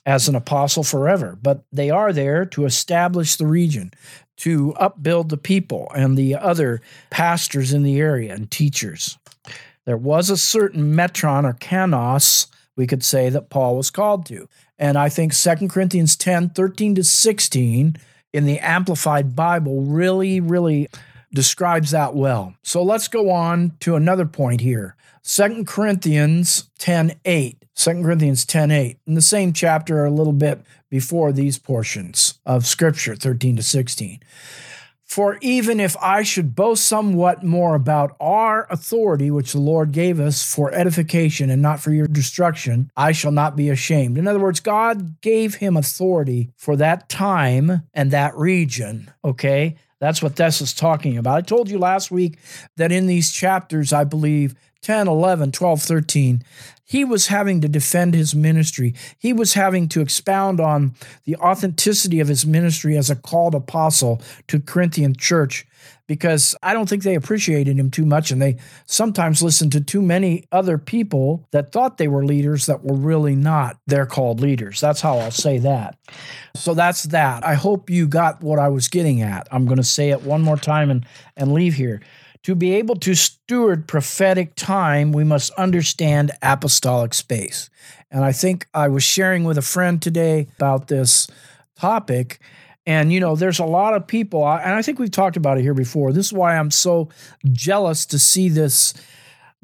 as 0.06 0.28
an 0.28 0.36
apostle 0.36 0.84
forever, 0.84 1.38
but 1.42 1.64
they 1.72 1.90
are 1.90 2.14
there 2.14 2.46
to 2.46 2.66
establish 2.66 3.38
the 3.38 3.48
region, 3.48 3.92
to 4.38 4.74
upbuild 4.74 5.30
the 5.30 5.38
people 5.38 5.92
and 5.96 6.18
the 6.18 6.36
other 6.36 6.82
pastors 7.10 7.74
in 7.74 7.84
the 7.84 8.00
area 8.00 8.34
and 8.34 8.52
teachers. 8.52 9.18
There 9.86 9.98
was 9.98 10.30
a 10.30 10.38
certain 10.38 10.94
metron 10.94 11.46
or 11.46 11.54
kanos, 11.54 12.48
we 12.76 12.88
could 12.88 13.04
say, 13.04 13.30
that 13.30 13.50
Paul 13.50 13.78
was 13.78 13.90
called 13.90 14.26
to. 14.28 14.50
And 14.78 14.98
I 14.98 15.10
think 15.10 15.34
2 15.34 15.68
Corinthians 15.70 16.16
10 16.16 16.50
13 16.50 16.96
to 16.96 17.04
16 17.04 17.98
in 18.34 18.46
the 18.46 18.60
Amplified 18.60 19.36
Bible 19.36 19.82
really, 19.84 20.40
really 20.42 20.90
describes 21.34 21.92
that 21.92 22.16
well. 22.16 22.56
So 22.64 22.84
let's 22.84 23.08
go 23.08 23.30
on 23.30 23.74
to 23.82 23.96
another 23.96 24.26
point 24.26 24.62
here. 24.62 24.96
2 25.24 25.64
Corinthians 25.66 26.70
10 26.80 27.14
8. 27.24 27.65
2 27.76 28.04
Corinthians 28.04 28.46
10:8, 28.46 28.98
In 29.06 29.16
the 29.16 29.22
same 29.22 29.52
chapter, 29.52 30.00
or 30.00 30.06
a 30.06 30.12
little 30.12 30.34
bit 30.34 30.62
before 30.90 31.32
these 31.32 31.60
portions 31.60 32.36
of 32.46 32.66
Scripture, 32.66 33.16
13 33.16 33.58
to 33.58 33.64
16. 33.64 34.20
For 35.04 35.38
even 35.42 35.80
if 35.80 35.96
I 36.02 36.24
should 36.24 36.56
boast 36.56 36.86
somewhat 36.86 37.44
more 37.44 37.76
about 37.76 38.16
our 38.20 38.66
authority, 38.72 39.30
which 39.30 39.52
the 39.52 39.60
Lord 39.60 39.92
gave 39.92 40.20
us 40.20 40.44
for 40.44 40.74
edification 40.74 41.50
and 41.50 41.62
not 41.62 41.80
for 41.80 41.92
your 41.92 42.08
destruction, 42.08 42.90
I 42.98 43.12
shall 43.12 43.32
not 43.32 43.56
be 43.56 43.70
ashamed. 43.70 44.18
In 44.18 44.28
other 44.28 44.40
words, 44.40 44.60
God 44.60 45.22
gave 45.22 45.56
him 45.56 45.78
authority 45.78 46.50
for 46.58 46.76
that 46.78 47.08
time 47.08 47.84
and 47.94 48.10
that 48.12 48.36
region, 48.36 49.12
okay? 49.24 49.76
That's 50.00 50.24
what 50.24 50.38
this 50.38 50.60
is 50.60 50.74
talking 50.74 51.18
about. 51.18 51.38
I 51.38 51.42
told 51.42 51.70
you 51.70 51.78
last 51.78 52.10
week 52.10 52.40
that 52.78 52.92
in 52.92 53.06
these 53.06 53.32
chapters, 53.32 53.94
I 53.94 54.06
believe 54.06 54.56
10, 54.86 55.08
11, 55.08 55.52
12, 55.52 55.82
13, 55.82 56.44
he 56.84 57.04
was 57.04 57.26
having 57.26 57.60
to 57.62 57.68
defend 57.68 58.14
his 58.14 58.36
ministry. 58.36 58.94
He 59.18 59.34
was 59.34 59.54
having 59.54 59.90
to 59.90 60.02
expound 60.02 60.60
on 60.60 60.94
the 61.24 61.36
authenticity 61.38 62.20
of 62.20 62.28
his 62.28 62.46
ministry 62.46 62.96
as 62.96 63.10
a 63.10 63.16
called 63.16 63.56
apostle 63.56 64.22
to 64.48 64.60
Corinthian 64.60 65.16
church 65.16 65.66
because 66.06 66.54
I 66.62 66.76
don't 66.76 66.88
think 66.88 67.02
they 67.02 67.16
appreciated 67.16 67.80
him 67.80 67.90
too 67.90 68.06
much 68.06 68.30
and 68.30 68.40
they 68.40 68.58
sometimes 68.86 69.42
listened 69.42 69.72
to 69.72 69.82
too 69.82 70.04
many 70.04 70.46
other 70.52 70.78
people 70.78 71.48
that 71.50 71.72
thought 71.72 71.98
they 71.98 72.08
were 72.08 72.24
leaders 72.24 72.68
that 72.68 72.84
were 72.84 72.96
really 72.96 73.36
not. 73.36 73.80
They're 73.88 74.06
called 74.06 74.40
leaders. 74.40 74.80
That's 74.80 75.02
how 75.02 75.18
I'll 75.18 75.32
say 75.32 75.58
that. 75.58 75.98
So 76.54 76.76
that's 76.76 77.04
that. 77.06 77.44
I 77.44 77.56
hope 77.56 77.90
you 77.90 78.08
got 78.08 78.44
what 78.44 78.60
I 78.60 78.70
was 78.70 78.88
getting 78.88 79.24
at. 79.24 79.48
I'm 79.50 79.66
going 79.66 79.78
to 79.78 79.84
say 79.84 80.12
it 80.12 80.22
one 80.22 80.44
more 80.44 80.58
time 80.58 80.92
and 80.92 81.08
and 81.36 81.54
leave 81.54 81.74
here. 81.74 82.02
To 82.46 82.54
be 82.54 82.76
able 82.76 82.96
to 82.98 83.16
steward 83.16 83.88
prophetic 83.88 84.54
time, 84.54 85.12
we 85.12 85.24
must 85.24 85.52
understand 85.54 86.32
apostolic 86.44 87.16
space. 87.16 87.72
And 88.12 88.24
I 88.24 88.34
think 88.34 88.68
I 88.72 88.88
was 88.88 89.02
sharing 89.02 89.46
with 89.46 89.58
a 89.58 89.64
friend 89.64 90.00
today 90.00 90.46
about 90.58 90.88
this 90.88 91.28
topic. 91.76 92.40
And, 92.86 93.12
you 93.12 93.20
know, 93.20 93.36
there's 93.36 93.58
a 93.58 93.66
lot 93.66 93.96
of 93.96 94.06
people, 94.06 94.48
and 94.48 94.76
I 94.76 94.84
think 94.84 95.00
we've 95.00 95.10
talked 95.10 95.38
about 95.38 95.58
it 95.58 95.64
here 95.64 95.74
before. 95.74 96.14
This 96.14 96.28
is 96.28 96.34
why 96.34 96.56
I'm 96.56 96.70
so 96.70 97.10
jealous 97.52 98.06
to 98.06 98.20
see 98.20 98.48
this 98.48 98.94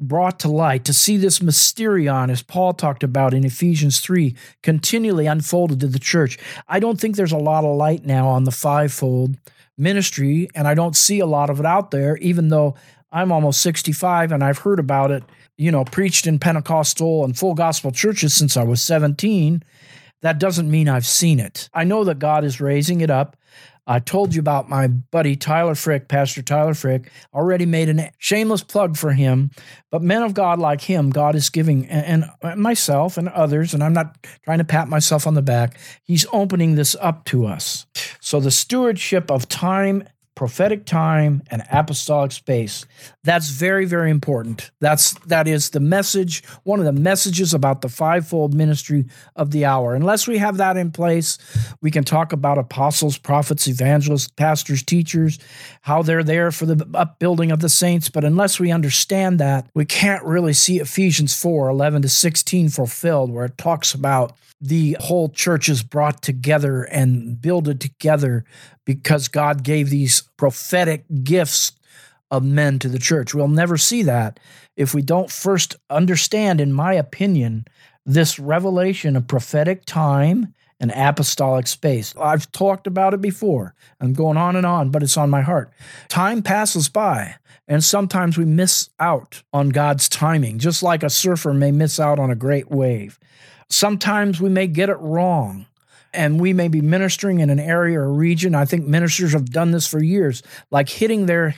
brought 0.00 0.40
to 0.40 0.48
light, 0.48 0.84
to 0.86 0.92
see 0.92 1.16
this 1.16 1.38
mysterion, 1.38 2.30
as 2.30 2.42
Paul 2.42 2.72
talked 2.72 3.04
about 3.04 3.32
in 3.32 3.44
Ephesians 3.44 4.00
3, 4.00 4.34
continually 4.60 5.26
unfolded 5.26 5.78
to 5.78 5.86
the 5.86 6.00
church. 6.00 6.36
I 6.66 6.80
don't 6.80 7.00
think 7.00 7.14
there's 7.14 7.30
a 7.30 7.38
lot 7.38 7.62
of 7.62 7.76
light 7.76 8.04
now 8.04 8.26
on 8.26 8.42
the 8.42 8.50
fivefold 8.50 9.36
ministry, 9.76 10.48
and 10.54 10.68
I 10.68 10.74
don't 10.74 10.96
see 10.96 11.20
a 11.20 11.26
lot 11.26 11.50
of 11.50 11.60
it 11.60 11.66
out 11.66 11.90
there, 11.90 12.16
even 12.18 12.48
though 12.48 12.74
I'm 13.10 13.30
almost 13.30 13.60
65 13.60 14.32
and 14.32 14.42
I've 14.42 14.58
heard 14.58 14.78
about 14.78 15.10
it, 15.10 15.22
you 15.56 15.70
know, 15.70 15.84
preached 15.84 16.26
in 16.26 16.38
Pentecostal 16.38 17.24
and 17.24 17.36
full 17.36 17.54
gospel 17.54 17.92
churches 17.92 18.34
since 18.34 18.56
I 18.56 18.64
was 18.64 18.82
17. 18.82 19.62
That 20.22 20.38
doesn't 20.38 20.70
mean 20.70 20.88
I've 20.88 21.06
seen 21.06 21.38
it. 21.38 21.68
I 21.74 21.84
know 21.84 22.04
that 22.04 22.18
God 22.18 22.44
is 22.44 22.60
raising 22.60 23.00
it 23.00 23.10
up. 23.10 23.36
I 23.86 23.98
told 23.98 24.34
you 24.34 24.40
about 24.40 24.68
my 24.68 24.86
buddy 24.86 25.34
Tyler 25.34 25.74
Frick, 25.74 26.08
Pastor 26.08 26.42
Tyler 26.42 26.74
Frick. 26.74 27.10
Already 27.34 27.66
made 27.66 27.88
a 27.88 28.12
shameless 28.18 28.62
plug 28.62 28.96
for 28.96 29.12
him. 29.12 29.50
But 29.90 30.02
men 30.02 30.22
of 30.22 30.34
God 30.34 30.58
like 30.58 30.80
him, 30.80 31.10
God 31.10 31.34
is 31.34 31.50
giving, 31.50 31.86
and, 31.86 32.24
and 32.42 32.60
myself 32.60 33.18
and 33.18 33.28
others, 33.28 33.74
and 33.74 33.82
I'm 33.82 33.92
not 33.92 34.24
trying 34.44 34.58
to 34.58 34.64
pat 34.64 34.88
myself 34.88 35.26
on 35.26 35.34
the 35.34 35.42
back, 35.42 35.78
he's 36.04 36.26
opening 36.32 36.76
this 36.76 36.94
up 37.00 37.24
to 37.26 37.46
us. 37.46 37.86
So 38.20 38.38
the 38.38 38.50
stewardship 38.50 39.30
of 39.30 39.48
time 39.48 40.04
prophetic 40.34 40.86
time 40.86 41.42
and 41.50 41.62
apostolic 41.70 42.32
space. 42.32 42.86
That's 43.22 43.50
very 43.50 43.84
very 43.84 44.10
important. 44.10 44.70
That's 44.80 45.12
that 45.26 45.46
is 45.46 45.70
the 45.70 45.80
message 45.80 46.42
one 46.64 46.78
of 46.78 46.84
the 46.84 46.92
messages 46.92 47.52
about 47.52 47.82
the 47.82 47.88
fivefold 47.88 48.54
ministry 48.54 49.04
of 49.36 49.50
the 49.50 49.64
hour. 49.64 49.94
Unless 49.94 50.26
we 50.26 50.38
have 50.38 50.56
that 50.56 50.76
in 50.76 50.90
place 50.90 51.38
we 51.80 51.90
can 51.90 52.04
talk 52.04 52.32
about 52.32 52.58
apostles 52.58 53.18
prophets 53.18 53.68
evangelists 53.68 54.28
pastors 54.28 54.82
teachers 54.82 55.38
how 55.82 56.02
they're 56.02 56.24
there 56.24 56.50
for 56.50 56.66
the 56.66 56.86
upbuilding 56.94 57.52
of 57.52 57.60
the 57.60 57.68
saints. 57.68 58.08
But 58.08 58.24
unless 58.24 58.58
we 58.58 58.72
understand 58.72 59.38
that 59.40 59.66
we 59.74 59.84
can't 59.84 60.24
really 60.24 60.54
see 60.54 60.80
ephesians 60.80 61.38
4 61.38 61.68
11 61.68 62.02
to 62.02 62.08
16 62.08 62.68
fulfilled 62.70 63.30
where 63.30 63.44
it 63.44 63.58
talks 63.58 63.94
about 63.94 64.32
the 64.62 64.96
whole 65.00 65.28
church 65.28 65.68
is 65.68 65.82
brought 65.82 66.22
together 66.22 66.84
and 66.84 67.40
builded 67.40 67.80
together 67.80 68.44
because 68.84 69.26
God 69.26 69.64
gave 69.64 69.90
these 69.90 70.22
prophetic 70.36 71.04
gifts 71.24 71.72
of 72.30 72.44
men 72.44 72.78
to 72.78 72.88
the 72.88 73.00
church. 73.00 73.34
We'll 73.34 73.48
never 73.48 73.76
see 73.76 74.04
that 74.04 74.38
if 74.76 74.94
we 74.94 75.02
don't 75.02 75.30
first 75.30 75.76
understand, 75.90 76.60
in 76.60 76.72
my 76.72 76.94
opinion, 76.94 77.66
this 78.06 78.38
revelation 78.38 79.16
of 79.16 79.26
prophetic 79.26 79.84
time 79.84 80.54
and 80.80 80.92
apostolic 80.92 81.66
space. 81.66 82.14
I've 82.20 82.50
talked 82.52 82.86
about 82.86 83.14
it 83.14 83.20
before. 83.20 83.74
I'm 84.00 84.12
going 84.12 84.36
on 84.36 84.56
and 84.56 84.66
on, 84.66 84.90
but 84.90 85.02
it's 85.02 85.16
on 85.16 85.30
my 85.30 85.42
heart. 85.42 85.72
Time 86.08 86.42
passes 86.42 86.88
by, 86.88 87.36
and 87.68 87.82
sometimes 87.84 88.38
we 88.38 88.44
miss 88.44 88.90
out 88.98 89.42
on 89.52 89.68
God's 89.68 90.08
timing, 90.08 90.58
just 90.58 90.82
like 90.82 91.02
a 91.02 91.10
surfer 91.10 91.52
may 91.52 91.70
miss 91.70 92.00
out 92.00 92.18
on 92.18 92.30
a 92.30 92.36
great 92.36 92.70
wave. 92.70 93.18
Sometimes 93.72 94.38
we 94.38 94.50
may 94.50 94.66
get 94.66 94.90
it 94.90 94.98
wrong 94.98 95.64
and 96.12 96.38
we 96.38 96.52
may 96.52 96.68
be 96.68 96.82
ministering 96.82 97.40
in 97.40 97.48
an 97.48 97.58
area 97.58 97.98
or 97.98 98.12
region. 98.12 98.54
I 98.54 98.66
think 98.66 98.86
ministers 98.86 99.32
have 99.32 99.50
done 99.50 99.70
this 99.70 99.86
for 99.86 100.02
years, 100.02 100.42
like 100.70 100.90
hitting 100.90 101.24
their 101.24 101.54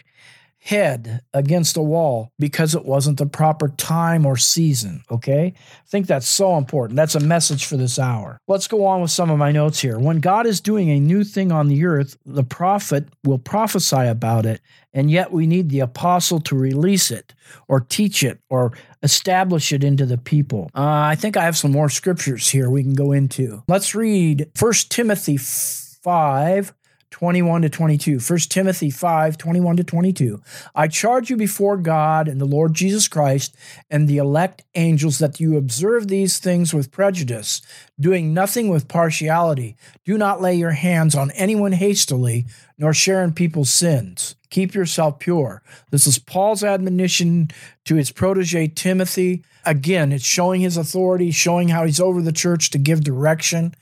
head 0.64 1.20
against 1.34 1.76
a 1.76 1.82
wall 1.82 2.32
because 2.38 2.74
it 2.74 2.86
wasn't 2.86 3.18
the 3.18 3.26
proper 3.26 3.68
time 3.68 4.24
or 4.24 4.34
season. 4.34 5.02
Okay. 5.10 5.52
I 5.54 5.88
think 5.88 6.06
that's 6.06 6.26
so 6.26 6.56
important. 6.56 6.96
That's 6.96 7.14
a 7.14 7.20
message 7.20 7.66
for 7.66 7.76
this 7.76 7.98
hour. 7.98 8.38
Let's 8.48 8.66
go 8.66 8.86
on 8.86 9.02
with 9.02 9.10
some 9.10 9.30
of 9.30 9.36
my 9.38 9.52
notes 9.52 9.80
here. 9.80 9.98
When 9.98 10.20
God 10.20 10.46
is 10.46 10.62
doing 10.62 10.88
a 10.88 10.98
new 10.98 11.22
thing 11.22 11.52
on 11.52 11.68
the 11.68 11.84
earth, 11.84 12.16
the 12.24 12.44
prophet 12.44 13.08
will 13.24 13.38
prophesy 13.38 14.06
about 14.06 14.46
it, 14.46 14.62
and 14.94 15.10
yet 15.10 15.30
we 15.30 15.46
need 15.46 15.68
the 15.68 15.80
apostle 15.80 16.40
to 16.40 16.56
release 16.56 17.10
it 17.10 17.34
or 17.68 17.80
teach 17.80 18.22
it 18.22 18.40
or 18.48 18.72
establish 19.02 19.70
it 19.70 19.84
into 19.84 20.06
the 20.06 20.16
people. 20.16 20.70
Uh, 20.74 20.82
I 20.82 21.14
think 21.14 21.36
I 21.36 21.44
have 21.44 21.58
some 21.58 21.72
more 21.72 21.90
scriptures 21.90 22.48
here 22.48 22.70
we 22.70 22.82
can 22.82 22.94
go 22.94 23.12
into. 23.12 23.62
Let's 23.68 23.94
read 23.94 24.50
1 24.58 24.72
Timothy 24.88 25.36
5 25.36 26.72
21 27.14 27.62
to 27.62 27.68
22. 27.68 28.18
1 28.18 28.38
Timothy 28.48 28.90
5, 28.90 29.38
21 29.38 29.76
to 29.76 29.84
22. 29.84 30.42
I 30.74 30.88
charge 30.88 31.30
you 31.30 31.36
before 31.36 31.76
God 31.76 32.26
and 32.26 32.40
the 32.40 32.44
Lord 32.44 32.74
Jesus 32.74 33.06
Christ 33.06 33.54
and 33.88 34.08
the 34.08 34.18
elect 34.18 34.64
angels 34.74 35.20
that 35.20 35.38
you 35.38 35.56
observe 35.56 36.08
these 36.08 36.40
things 36.40 36.74
with 36.74 36.90
prejudice, 36.90 37.62
doing 38.00 38.34
nothing 38.34 38.68
with 38.68 38.88
partiality. 38.88 39.76
Do 40.04 40.18
not 40.18 40.42
lay 40.42 40.56
your 40.56 40.72
hands 40.72 41.14
on 41.14 41.30
anyone 41.36 41.70
hastily, 41.70 42.46
nor 42.78 42.92
share 42.92 43.22
in 43.22 43.32
people's 43.32 43.70
sins. 43.70 44.34
Keep 44.50 44.74
yourself 44.74 45.20
pure. 45.20 45.62
This 45.90 46.08
is 46.08 46.18
Paul's 46.18 46.64
admonition 46.64 47.48
to 47.84 47.94
his 47.94 48.10
protege 48.10 48.66
Timothy. 48.66 49.44
Again, 49.64 50.10
it's 50.10 50.24
showing 50.24 50.62
his 50.62 50.76
authority, 50.76 51.30
showing 51.30 51.68
how 51.68 51.84
he's 51.84 52.00
over 52.00 52.20
the 52.20 52.32
church 52.32 52.70
to 52.70 52.78
give 52.78 53.04
direction, 53.04 53.74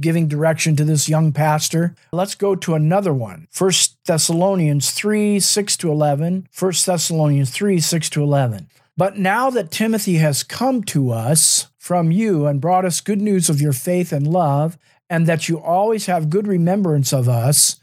giving 0.00 0.28
direction 0.28 0.76
to 0.76 0.84
this 0.84 1.08
young 1.08 1.32
pastor. 1.32 1.94
Let's 2.12 2.34
go 2.34 2.56
to 2.56 2.74
another 2.74 3.12
one. 3.12 3.46
First 3.50 3.96
Thessalonians 4.06 4.90
3 4.90 5.40
6 5.40 5.76
to 5.78 5.90
11. 5.90 6.48
1 6.58 6.72
Thessalonians 6.84 7.50
3 7.50 7.80
6 7.80 8.10
to 8.10 8.22
11. 8.22 8.68
But 8.96 9.16
now 9.16 9.48
that 9.50 9.70
Timothy 9.70 10.16
has 10.16 10.42
come 10.42 10.82
to 10.84 11.12
us 11.12 11.68
from 11.78 12.10
you 12.10 12.46
and 12.46 12.60
brought 12.60 12.84
us 12.84 13.00
good 13.00 13.20
news 13.20 13.48
of 13.48 13.60
your 13.60 13.72
faith 13.72 14.12
and 14.12 14.26
love, 14.26 14.76
and 15.08 15.26
that 15.26 15.48
you 15.48 15.58
always 15.60 16.06
have 16.06 16.30
good 16.30 16.46
remembrance 16.46 17.12
of 17.12 17.28
us, 17.28 17.76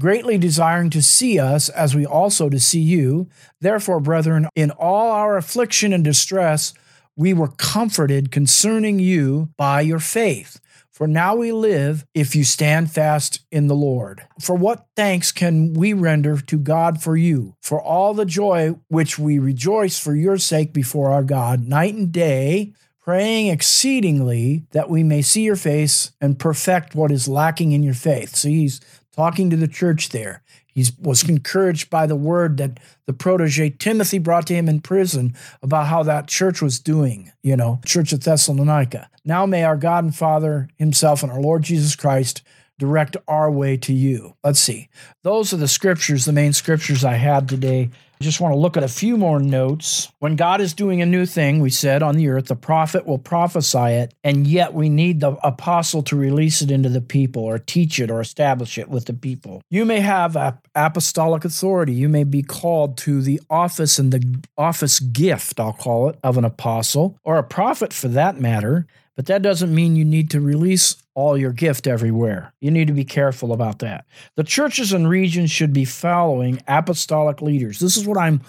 greatly 0.00 0.38
desiring 0.38 0.90
to 0.90 1.02
see 1.02 1.38
us 1.38 1.68
as 1.68 1.94
we 1.94 2.06
also 2.06 2.48
to 2.48 2.58
see 2.58 2.80
you. 2.80 3.28
Therefore, 3.60 4.00
brethren, 4.00 4.48
in 4.56 4.70
all 4.72 5.12
our 5.12 5.36
affliction 5.36 5.92
and 5.92 6.02
distress, 6.02 6.72
we 7.14 7.34
were 7.34 7.48
comforted 7.48 8.32
concerning 8.32 8.98
you 8.98 9.50
by 9.56 9.82
your 9.82 10.00
faith. 10.00 10.58
For 10.92 11.06
now 11.06 11.34
we 11.36 11.52
live 11.52 12.04
if 12.12 12.36
you 12.36 12.44
stand 12.44 12.90
fast 12.90 13.40
in 13.50 13.66
the 13.66 13.74
Lord. 13.74 14.26
For 14.38 14.54
what 14.54 14.84
thanks 14.94 15.32
can 15.32 15.72
we 15.72 15.94
render 15.94 16.38
to 16.38 16.58
God 16.58 17.02
for 17.02 17.16
you, 17.16 17.56
for 17.62 17.80
all 17.80 18.12
the 18.12 18.26
joy 18.26 18.76
which 18.88 19.18
we 19.18 19.38
rejoice 19.38 19.98
for 19.98 20.14
your 20.14 20.36
sake 20.36 20.74
before 20.74 21.10
our 21.10 21.24
God, 21.24 21.66
night 21.66 21.94
and 21.94 22.12
day, 22.12 22.74
praying 23.02 23.48
exceedingly 23.48 24.64
that 24.70 24.88
we 24.88 25.02
may 25.02 25.22
see 25.22 25.42
your 25.42 25.56
face 25.56 26.12
and 26.20 26.38
perfect 26.38 26.94
what 26.94 27.10
is 27.10 27.28
lacking 27.28 27.72
in 27.72 27.82
your 27.82 27.94
faith. 27.94 28.36
So 28.36 28.48
he's 28.48 28.80
talking 29.14 29.50
to 29.50 29.56
the 29.56 29.68
church 29.68 30.10
there. 30.10 30.42
He 30.66 30.86
was 31.00 31.28
encouraged 31.28 31.90
by 31.90 32.06
the 32.06 32.16
word 32.16 32.56
that 32.56 32.80
the 33.06 33.12
protege 33.12 33.70
Timothy 33.70 34.18
brought 34.18 34.46
to 34.46 34.54
him 34.54 34.68
in 34.68 34.80
prison 34.80 35.34
about 35.62 35.88
how 35.88 36.02
that 36.04 36.28
church 36.28 36.62
was 36.62 36.78
doing, 36.78 37.30
you 37.42 37.56
know, 37.56 37.80
Church 37.84 38.12
of 38.12 38.24
Thessalonica. 38.24 39.10
Now 39.24 39.44
may 39.44 39.64
our 39.64 39.76
God 39.76 40.04
and 40.04 40.14
Father 40.14 40.68
himself 40.76 41.22
and 41.22 41.30
our 41.30 41.40
Lord 41.40 41.62
Jesus 41.64 41.94
Christ 41.94 42.42
direct 42.78 43.16
our 43.28 43.50
way 43.50 43.76
to 43.76 43.92
you. 43.92 44.34
Let's 44.42 44.60
see. 44.60 44.88
Those 45.22 45.52
are 45.52 45.58
the 45.58 45.68
scriptures, 45.68 46.24
the 46.24 46.32
main 46.32 46.54
scriptures 46.54 47.04
I 47.04 47.14
had 47.14 47.48
today. 47.48 47.90
Just 48.22 48.40
want 48.40 48.54
to 48.54 48.58
look 48.58 48.76
at 48.76 48.84
a 48.84 48.88
few 48.88 49.16
more 49.16 49.40
notes. 49.40 50.10
When 50.20 50.36
God 50.36 50.60
is 50.60 50.74
doing 50.74 51.02
a 51.02 51.06
new 51.06 51.26
thing, 51.26 51.60
we 51.60 51.70
said 51.70 52.02
on 52.02 52.16
the 52.16 52.28
earth, 52.28 52.46
the 52.46 52.56
prophet 52.56 53.04
will 53.04 53.18
prophesy 53.18 53.78
it, 53.78 54.14
and 54.22 54.46
yet 54.46 54.72
we 54.72 54.88
need 54.88 55.20
the 55.20 55.32
apostle 55.44 56.02
to 56.04 56.16
release 56.16 56.62
it 56.62 56.70
into 56.70 56.88
the 56.88 57.00
people 57.00 57.42
or 57.42 57.58
teach 57.58 57.98
it 57.98 58.10
or 58.10 58.20
establish 58.20 58.78
it 58.78 58.88
with 58.88 59.06
the 59.06 59.12
people. 59.12 59.60
You 59.70 59.84
may 59.84 60.00
have 60.00 60.36
apostolic 60.74 61.44
authority. 61.44 61.94
You 61.94 62.08
may 62.08 62.24
be 62.24 62.42
called 62.42 62.96
to 62.98 63.20
the 63.20 63.40
office 63.50 63.98
and 63.98 64.12
the 64.12 64.40
office 64.56 65.00
gift, 65.00 65.58
I'll 65.58 65.72
call 65.72 66.08
it, 66.08 66.18
of 66.22 66.38
an 66.38 66.44
apostle 66.44 67.18
or 67.24 67.38
a 67.38 67.42
prophet 67.42 67.92
for 67.92 68.08
that 68.08 68.40
matter. 68.40 68.86
But 69.14 69.26
that 69.26 69.42
doesn't 69.42 69.74
mean 69.74 69.94
you 69.94 70.06
need 70.06 70.30
to 70.30 70.40
release 70.40 71.01
all 71.14 71.36
your 71.36 71.52
gift 71.52 71.86
everywhere. 71.86 72.54
You 72.60 72.70
need 72.70 72.86
to 72.86 72.92
be 72.92 73.04
careful 73.04 73.52
about 73.52 73.80
that. 73.80 74.06
The 74.36 74.44
churches 74.44 74.92
and 74.92 75.08
regions 75.08 75.50
should 75.50 75.72
be 75.72 75.84
following 75.84 76.60
apostolic 76.66 77.42
leaders. 77.42 77.78
This 77.78 77.96
is 77.96 78.06
what 78.06 78.18
I'm 78.18 78.40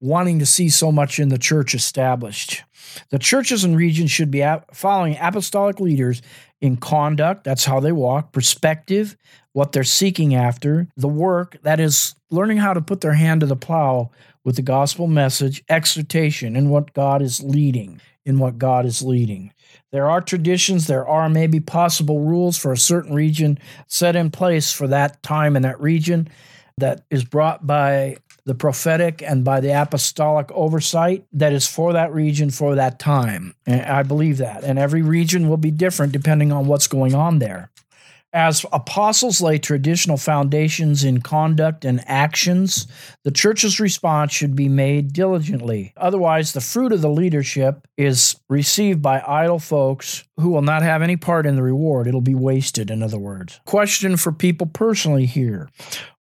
wanting 0.00 0.38
to 0.38 0.46
see 0.46 0.68
so 0.68 0.92
much 0.92 1.18
in 1.18 1.30
the 1.30 1.38
church 1.38 1.74
established. 1.74 2.62
The 3.10 3.18
churches 3.18 3.64
and 3.64 3.76
regions 3.76 4.10
should 4.10 4.30
be 4.30 4.44
following 4.72 5.16
apostolic 5.18 5.80
leaders 5.80 6.20
in 6.60 6.76
conduct, 6.76 7.44
that's 7.44 7.64
how 7.64 7.80
they 7.80 7.92
walk, 7.92 8.32
perspective, 8.32 9.16
what 9.52 9.72
they're 9.72 9.84
seeking 9.84 10.34
after, 10.34 10.88
the 10.96 11.08
work, 11.08 11.58
that 11.62 11.78
is 11.78 12.14
learning 12.30 12.58
how 12.58 12.72
to 12.72 12.80
put 12.80 13.00
their 13.00 13.14
hand 13.14 13.40
to 13.40 13.46
the 13.46 13.56
plow 13.56 14.10
with 14.44 14.56
the 14.56 14.62
gospel 14.62 15.06
message, 15.06 15.62
exhortation, 15.68 16.56
and 16.56 16.70
what 16.70 16.92
God 16.92 17.22
is 17.22 17.42
leading, 17.42 18.00
in 18.26 18.38
what 18.38 18.58
God 18.58 18.86
is 18.86 19.02
leading. 19.02 19.52
There 19.94 20.10
are 20.10 20.20
traditions, 20.20 20.88
there 20.88 21.06
are 21.06 21.28
maybe 21.28 21.60
possible 21.60 22.18
rules 22.18 22.58
for 22.58 22.72
a 22.72 22.76
certain 22.76 23.14
region 23.14 23.60
set 23.86 24.16
in 24.16 24.32
place 24.32 24.72
for 24.72 24.88
that 24.88 25.22
time 25.22 25.54
in 25.54 25.62
that 25.62 25.80
region 25.80 26.26
that 26.78 27.04
is 27.12 27.24
brought 27.24 27.64
by 27.64 28.16
the 28.44 28.56
prophetic 28.56 29.22
and 29.22 29.44
by 29.44 29.60
the 29.60 29.70
apostolic 29.70 30.50
oversight 30.50 31.26
that 31.32 31.52
is 31.52 31.68
for 31.68 31.92
that 31.92 32.12
region 32.12 32.50
for 32.50 32.74
that 32.74 32.98
time. 32.98 33.54
And 33.66 33.82
I 33.82 34.02
believe 34.02 34.38
that. 34.38 34.64
And 34.64 34.80
every 34.80 35.02
region 35.02 35.48
will 35.48 35.58
be 35.58 35.70
different 35.70 36.12
depending 36.12 36.50
on 36.50 36.66
what's 36.66 36.88
going 36.88 37.14
on 37.14 37.38
there. 37.38 37.70
As 38.34 38.66
apostles 38.72 39.40
lay 39.40 39.58
traditional 39.58 40.16
foundations 40.16 41.04
in 41.04 41.20
conduct 41.20 41.84
and 41.84 42.02
actions, 42.08 42.88
the 43.22 43.30
church's 43.30 43.78
response 43.78 44.32
should 44.32 44.56
be 44.56 44.68
made 44.68 45.12
diligently. 45.12 45.92
Otherwise, 45.96 46.52
the 46.52 46.60
fruit 46.60 46.90
of 46.90 47.00
the 47.00 47.08
leadership 47.08 47.86
is 47.96 48.34
received 48.48 49.00
by 49.00 49.22
idle 49.24 49.60
folks 49.60 50.24
who 50.36 50.50
will 50.50 50.62
not 50.62 50.82
have 50.82 51.00
any 51.00 51.16
part 51.16 51.46
in 51.46 51.54
the 51.54 51.62
reward. 51.62 52.08
It'll 52.08 52.20
be 52.20 52.34
wasted, 52.34 52.90
in 52.90 53.04
other 53.04 53.20
words. 53.20 53.60
Question 53.66 54.16
for 54.16 54.32
people 54.32 54.66
personally 54.66 55.26
here 55.26 55.70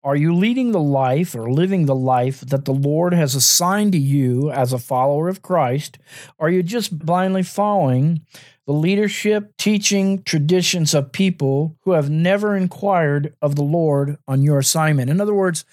Are 0.03 0.15
you 0.15 0.35
leading 0.35 0.71
the 0.71 0.79
life 0.79 1.33
or 1.33 1.51
living 1.51 1.87
the 1.87 1.95
life 1.95 2.41
that 2.41 2.65
the 2.65 2.75
Lord 2.75 3.13
has 3.15 3.33
assigned 3.33 3.93
to 3.93 3.97
you 3.97 4.51
as 4.51 4.71
a 4.71 4.77
follower 4.77 5.29
of 5.29 5.41
Christ? 5.41 5.97
Are 6.37 6.51
you 6.51 6.61
just 6.61 6.99
blindly 6.99 7.41
following? 7.41 8.21
The 8.65 8.73
leadership, 8.73 9.55
teaching 9.57 10.23
traditions 10.23 10.93
of 10.93 11.11
people 11.11 11.75
who 11.81 11.91
have 11.91 12.09
never 12.09 12.55
inquired 12.55 13.33
of 13.41 13.55
the 13.55 13.63
Lord 13.63 14.17
on 14.27 14.41
your 14.41 14.59
assignment. 14.59 15.09
In 15.09 15.19
other 15.19 15.33
words, 15.33 15.65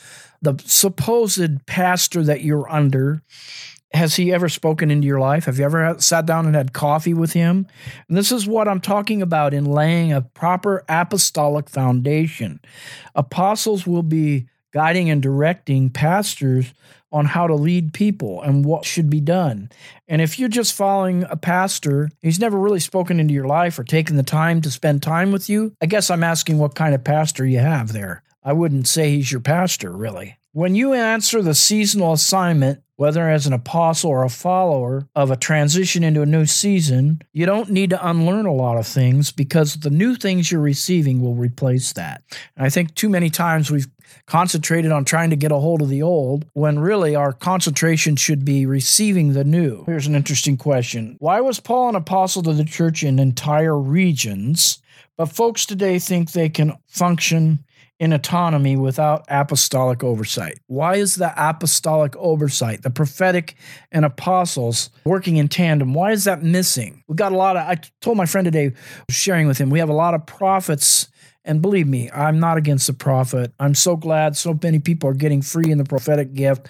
the 0.43 0.61
supposed 0.65 1.67
pastor 1.67 2.23
that 2.25 2.43
you're 2.43 2.71
under, 2.71 3.23
has 3.93 4.17
he 4.17 4.33
ever 4.33 4.49
spoken 4.49 4.91
into 4.91 5.07
your 5.07 5.21
life? 5.21 5.45
Have 5.45 5.59
you 5.59 5.65
ever 5.65 5.97
sat 5.99 6.27
down 6.27 6.47
and 6.47 6.55
had 6.55 6.73
coffee 6.73 7.15
with 7.15 7.33
him? 7.33 7.67
And 8.09 8.17
this 8.17 8.33
is 8.33 8.47
what 8.47 8.69
I'm 8.69 8.81
talking 8.81 9.23
about 9.23 9.55
in 9.55 9.65
laying 9.65 10.13
a 10.13 10.23
proper 10.23 10.85
apostolic 10.89 11.69
foundation. 11.69 12.61
Apostles 13.15 13.87
will 13.87 14.03
be 14.03 14.49
guiding 14.73 15.11
and 15.11 15.23
directing 15.23 15.91
pastors 15.91 16.73
on 17.13 17.27
how 17.27 17.47
to 17.47 17.55
lead 17.55 17.93
people 17.93 18.43
and 18.43 18.65
what 18.65 18.85
should 18.85 19.11
be 19.11 19.21
done. 19.21 19.71
And 20.09 20.23
if 20.23 20.39
you're 20.39 20.49
just 20.49 20.75
following 20.75 21.25
a 21.29 21.37
pastor, 21.37 22.11
he's 22.23 22.41
never 22.41 22.59
really 22.59 22.81
spoken 22.81 23.21
into 23.21 23.35
your 23.35 23.47
life 23.47 23.79
or 23.79 23.85
taken 23.85 24.17
the 24.17 24.23
time 24.23 24.61
to 24.63 24.71
spend 24.71 25.03
time 25.03 25.33
with 25.33 25.49
you, 25.49 25.75
I 25.81 25.87
guess 25.87 26.11
I'm 26.11 26.25
asking 26.25 26.59
what 26.59 26.75
kind 26.75 26.95
of 26.95 27.05
pastor 27.05 27.45
you 27.47 27.59
have 27.59 27.93
there. 27.93 28.23
I 28.43 28.53
wouldn't 28.53 28.89
say 28.89 29.11
he's 29.17 29.31
your 29.31 29.41
pastor, 29.41 29.93
really. 29.93 30.37
When 30.53 30.75
you 30.75 30.95
answer 30.95 31.43
the 31.43 31.55
seasonal 31.55 32.13
assignment, 32.13 32.83
whether 32.97 33.31
as 33.31 33.47
an 33.47 33.53
apostle 33.53 34.11
or 34.11 34.25
a 34.25 34.29
follower 34.29 35.09
of 35.15 35.31
a 35.31 35.37
transition 35.37 36.03
into 36.03 36.23
a 36.23 36.27
new 36.27 36.45
season, 36.45 37.23
you 37.33 37.47
don't 37.47 37.71
need 37.71 37.91
to 37.91 38.09
unlearn 38.09 38.47
a 38.47 38.53
lot 38.53 38.77
of 38.77 38.85
things 38.85 39.31
because 39.31 39.77
the 39.77 39.91
new 39.91 40.17
things 40.17 40.51
you're 40.51 40.61
receiving 40.61 41.23
will 41.23 41.37
replace 41.37 41.93
that. 41.93 42.25
And 42.57 42.67
I 42.67 42.69
think 42.69 42.97
too 42.97 43.09
many 43.09 43.31
times 43.31 43.71
we've 43.71 43.87
concentrated 44.27 44.91
on 44.91 45.05
trying 45.05 45.31
to 45.31 45.37
get 45.37 45.53
a 45.53 45.57
hold 45.57 45.83
of 45.83 45.89
the 45.89 46.03
old 46.03 46.47
when 46.53 46.81
really 46.81 47.15
our 47.15 47.33
concentration 47.33 48.17
should 48.17 48.45
be 48.45 48.67
receiving 48.67 49.35
the 49.35 49.45
new. 49.45 49.85
Here's 49.85 50.09
an 50.09 50.17
interesting 50.17 50.57
question 50.57 51.15
Why 51.21 51.41
was 51.41 51.61
Paul 51.61 51.91
an 51.91 51.95
apostle 51.95 52.43
to 52.43 52.53
the 52.53 52.65
church 52.65 53.05
in 53.05 53.21
entire 53.21 53.79
regions? 53.79 54.83
But 55.17 55.27
folks 55.27 55.65
today 55.65 56.01
think 56.01 56.33
they 56.33 56.49
can 56.49 56.77
function 56.89 57.63
in 58.01 58.15
autonomy 58.15 58.77
without 58.77 59.27
apostolic 59.29 60.03
oversight. 60.03 60.59
Why 60.69 60.97
is 60.97 61.17
the 61.17 61.35
apostolic 61.37 62.17
oversight, 62.17 62.83
the 62.83 62.89
prophetic 62.89 63.57
and 63.93 64.07
apostles 64.07 64.89
working 65.05 65.37
in 65.37 65.49
tandem, 65.49 65.93
why 65.93 66.13
is 66.13 66.25
that 66.25 66.43
missing? 66.43 67.05
We've 67.07 67.17
got 67.17 67.33
a 67.33 67.37
lot 67.37 67.59
of, 67.59 67.69
I 67.69 67.77
told 68.01 68.17
my 68.17 68.25
friend 68.25 68.47
today, 68.47 68.73
sharing 69.11 69.47
with 69.47 69.59
him, 69.59 69.69
we 69.69 69.79
have 69.81 69.91
a 69.91 69.95
lot 69.95 70.15
of 70.15 70.25
prophets. 70.25 71.09
And 71.45 71.61
believe 71.61 71.87
me, 71.87 72.11
I'm 72.11 72.41
not 72.41 72.57
against 72.57 72.87
the 72.87 72.93
prophet. 72.95 73.53
I'm 73.61 73.75
so 73.75 73.97
glad 73.97 74.37
so 74.37 74.59
many 74.63 74.79
people 74.79 75.09
are 75.11 75.15
getting 75.15 75.43
free 75.43 75.71
in 75.71 75.79
the 75.79 75.85
prophetic 75.85 76.33
gift. 76.33 76.69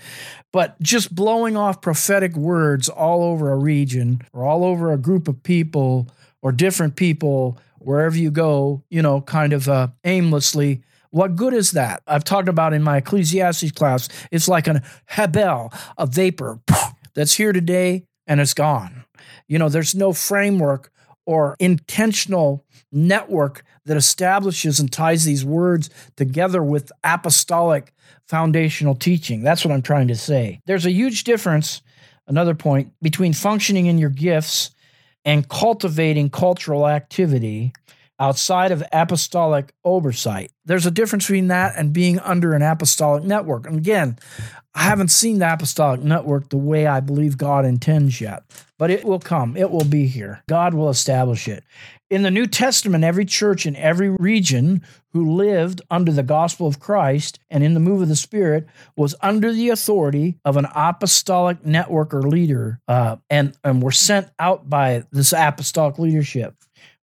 But 0.53 0.81
just 0.81 1.15
blowing 1.15 1.57
off 1.57 1.81
prophetic 1.81 2.37
words 2.37 2.89
all 2.89 3.23
over 3.23 3.53
a 3.53 3.57
region 3.57 4.23
or 4.33 4.45
all 4.45 4.65
over 4.65 4.93
a 4.93 4.99
group 4.99 5.29
of 5.29 5.43
people 5.43 6.09
or 6.43 6.51
different 6.51 6.97
people, 6.97 7.59
wherever 7.79 8.17
you 8.17 8.31
go, 8.31 8.83
you 8.91 9.03
know, 9.03 9.21
kind 9.21 9.53
of 9.53 9.69
uh, 9.69 9.89
aimlessly, 10.05 10.83
what 11.11 11.37
good 11.37 11.53
is 11.55 11.73
that? 11.73 12.03
I've 12.07 12.25
talked 12.25 12.49
about 12.49 12.73
in 12.73 12.83
my 12.83 12.99
Ecclesiastes 12.99 13.73
class. 13.73 14.09
It's 14.31 14.49
like 14.49 14.67
an 14.67 14.83
hebel, 15.07 15.73
a 15.99 16.07
vapor 16.07 16.61
that's 17.15 17.35
here 17.35 17.53
today 17.53 18.05
and 18.27 18.41
it's 18.41 18.55
gone. 18.55 19.05
You 19.49 19.59
know, 19.59 19.69
there's 19.69 19.95
no 19.95 20.13
framework 20.13 20.93
or 21.27 21.57
intentional 21.59 22.65
network 22.93 23.63
that 23.85 23.97
establishes 23.97 24.81
and 24.81 24.91
ties 24.91 25.25
these 25.25 25.45
words 25.45 25.91
together 26.17 26.63
with 26.63 26.93
apostolic 27.05 27.93
foundational 28.27 28.95
teaching. 28.95 29.43
That's 29.43 29.65
what 29.65 29.73
I'm 29.73 29.83
trying 29.83 30.09
to 30.09 30.17
say. 30.17 30.61
There's 30.67 30.87
a 30.87 30.93
huge 30.93 31.25
difference, 31.25 31.83
another 32.27 32.55
point, 32.55 32.93
between 33.03 33.33
functioning 33.33 33.87
in 33.87 33.99
your 33.99 34.11
gifts 34.11 34.71
and 35.25 35.49
cultivating 35.49 36.31
cultural 36.31 36.89
activity 36.89 37.73
outside 38.21 38.71
of 38.71 38.85
apostolic 38.93 39.73
oversight. 39.85 40.53
There's 40.67 40.87
a 40.87 40.91
difference 40.91 41.25
between 41.25 41.49
that 41.49 41.75
and 41.77 41.93
being 41.93 42.21
under 42.21 42.53
an 42.53 42.63
apostolic 42.63 43.25
network. 43.25 43.67
And 43.67 43.79
again, 43.79 44.19
I 44.75 44.83
haven't 44.83 45.11
seen 45.11 45.41
the 45.41 45.53
apostolic 45.53 46.03
network 46.03 46.51
the 46.51 46.57
way 46.57 46.87
I 46.87 47.01
believe 47.01 47.37
God 47.37 47.65
intends 47.65 48.21
yet, 48.21 48.45
but 48.79 48.91
it 48.91 49.05
will 49.05 49.19
come. 49.19 49.57
It 49.57 49.71
will 49.71 49.85
be 49.85 50.07
here. 50.07 50.45
God 50.49 50.75
will 50.75 50.91
establish 50.91 51.49
it. 51.49 51.65
In 52.09 52.23
the 52.23 52.31
New 52.31 52.47
Testament, 52.47 53.03
every 53.03 53.25
church 53.25 53.67
in 53.67 53.75
every 53.77 54.11
region 54.11 54.83
who 55.13 55.35
lived 55.35 55.81
under 55.91 56.13
the 56.13 56.23
gospel 56.23 56.67
of 56.67 56.79
Christ 56.79 57.41
and 57.51 57.65
in 57.65 57.75
the 57.75 57.81
move 57.81 58.03
of 58.03 58.09
the 58.09 58.17
Spirit 58.17 58.67
was 58.97 59.15
under 59.23 59.53
the 59.53 59.71
authority 59.71 60.39
of 60.45 60.57
an 60.57 60.67
apostolic 60.75 61.65
network 61.65 62.13
or 62.15 62.23
leader, 62.23 62.81
uh, 62.87 63.17
and, 63.29 63.57
and 63.65 63.83
were 63.83 63.91
sent 63.91 64.29
out 64.39 64.69
by 64.69 65.05
this 65.11 65.33
apostolic 65.33 65.99
leadership 65.99 66.55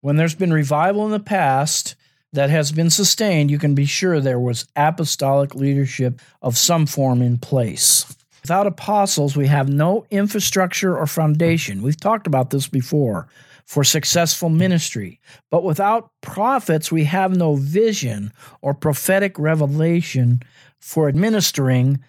when 0.01 0.15
there's 0.15 0.35
been 0.35 0.53
revival 0.53 1.05
in 1.05 1.11
the 1.11 1.19
past 1.19 1.95
that 2.33 2.49
has 2.49 2.71
been 2.71 2.89
sustained, 2.89 3.49
you 3.49 3.57
can 3.57 3.75
be 3.75 3.85
sure 3.85 4.19
there 4.19 4.39
was 4.39 4.67
apostolic 4.75 5.55
leadership 5.55 6.19
of 6.41 6.57
some 6.57 6.85
form 6.85 7.21
in 7.21 7.37
place. 7.37 8.05
Without 8.41 8.67
apostles, 8.67 9.35
we 9.35 9.47
have 9.47 9.69
no 9.69 10.05
infrastructure 10.09 10.97
or 10.97 11.07
foundation. 11.07 11.81
We've 11.81 11.99
talked 11.99 12.27
about 12.27 12.49
this 12.49 12.67
before 12.67 13.27
for 13.65 13.83
successful 13.83 14.49
ministry. 14.49 15.19
But 15.51 15.63
without 15.63 16.11
prophets, 16.21 16.89
we 16.91 17.03
have 17.03 17.35
no 17.35 17.55
vision 17.55 18.31
or 18.61 18.73
prophetic 18.73 19.37
revelation 19.37 20.41
for 20.79 21.09
administering 21.09 21.99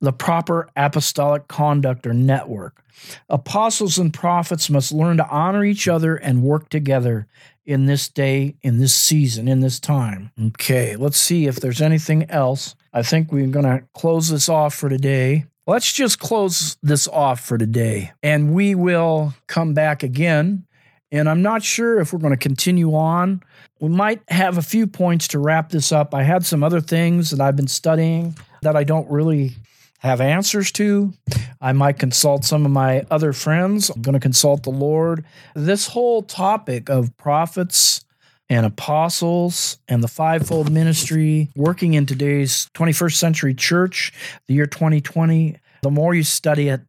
the 0.00 0.12
proper 0.12 0.68
apostolic 0.76 1.48
conduct 1.48 2.06
or 2.06 2.12
network. 2.12 2.82
Apostles 3.28 3.98
and 3.98 4.12
prophets 4.12 4.70
must 4.70 4.92
learn 4.92 5.16
to 5.16 5.28
honor 5.28 5.64
each 5.64 5.88
other 5.88 6.16
and 6.16 6.42
work 6.42 6.68
together 6.68 7.26
in 7.64 7.86
this 7.86 8.08
day, 8.08 8.56
in 8.62 8.78
this 8.78 8.94
season, 8.94 9.46
in 9.46 9.60
this 9.60 9.78
time. 9.78 10.30
Okay, 10.46 10.96
let's 10.96 11.20
see 11.20 11.46
if 11.46 11.56
there's 11.56 11.82
anything 11.82 12.28
else. 12.30 12.74
I 12.92 13.02
think 13.02 13.30
we're 13.30 13.46
going 13.48 13.66
to 13.66 13.84
close 13.94 14.30
this 14.30 14.48
off 14.48 14.74
for 14.74 14.88
today. 14.88 15.44
Let's 15.66 15.92
just 15.92 16.18
close 16.18 16.78
this 16.82 17.06
off 17.06 17.40
for 17.40 17.58
today, 17.58 18.12
and 18.22 18.54
we 18.54 18.74
will 18.74 19.34
come 19.48 19.74
back 19.74 20.02
again. 20.02 20.64
And 21.12 21.28
I'm 21.28 21.42
not 21.42 21.62
sure 21.62 22.00
if 22.00 22.12
we're 22.12 22.18
going 22.18 22.32
to 22.32 22.38
continue 22.38 22.94
on. 22.94 23.42
We 23.80 23.88
might 23.90 24.22
have 24.28 24.58
a 24.58 24.62
few 24.62 24.86
points 24.86 25.28
to 25.28 25.38
wrap 25.38 25.70
this 25.70 25.92
up. 25.92 26.14
I 26.14 26.22
had 26.22 26.44
some 26.44 26.62
other 26.62 26.80
things 26.80 27.30
that 27.30 27.40
I've 27.40 27.56
been 27.56 27.68
studying 27.68 28.36
that 28.62 28.76
I 28.76 28.84
don't 28.84 29.10
really 29.10 29.56
have 29.98 30.20
answers 30.20 30.70
to. 30.72 31.12
I 31.60 31.72
might 31.72 31.98
consult 31.98 32.44
some 32.44 32.64
of 32.64 32.70
my 32.70 33.04
other 33.10 33.32
friends. 33.32 33.90
I'm 33.90 34.02
going 34.02 34.14
to 34.14 34.20
consult 34.20 34.62
the 34.62 34.70
Lord. 34.70 35.24
This 35.54 35.88
whole 35.88 36.22
topic 36.22 36.88
of 36.88 37.16
prophets 37.16 38.04
and 38.48 38.64
apostles 38.64 39.78
and 39.88 40.02
the 40.02 40.08
fivefold 40.08 40.70
ministry 40.70 41.48
working 41.54 41.94
in 41.94 42.06
today's 42.06 42.70
21st 42.74 43.14
century 43.14 43.54
church, 43.54 44.12
the 44.46 44.54
year 44.54 44.66
2020, 44.66 45.56
the 45.82 45.90
more 45.90 46.14
you 46.14 46.22
study 46.22 46.68
it, 46.68 46.80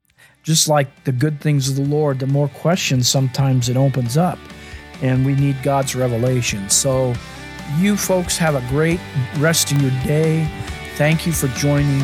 just 0.43 0.67
like 0.67 1.03
the 1.03 1.11
good 1.11 1.41
things 1.41 1.69
of 1.69 1.75
the 1.75 1.83
Lord, 1.83 2.19
the 2.19 2.27
more 2.27 2.47
questions 2.47 3.09
sometimes 3.09 3.69
it 3.69 3.75
opens 3.75 4.17
up. 4.17 4.39
And 5.01 5.25
we 5.25 5.35
need 5.35 5.61
God's 5.63 5.95
revelation. 5.95 6.69
So, 6.69 7.13
you 7.77 7.95
folks 7.95 8.37
have 8.37 8.55
a 8.55 8.67
great 8.69 8.99
rest 9.37 9.71
of 9.71 9.79
your 9.81 9.91
day. 10.03 10.49
Thank 10.95 11.27
you 11.27 11.31
for 11.31 11.47
joining 11.49 12.03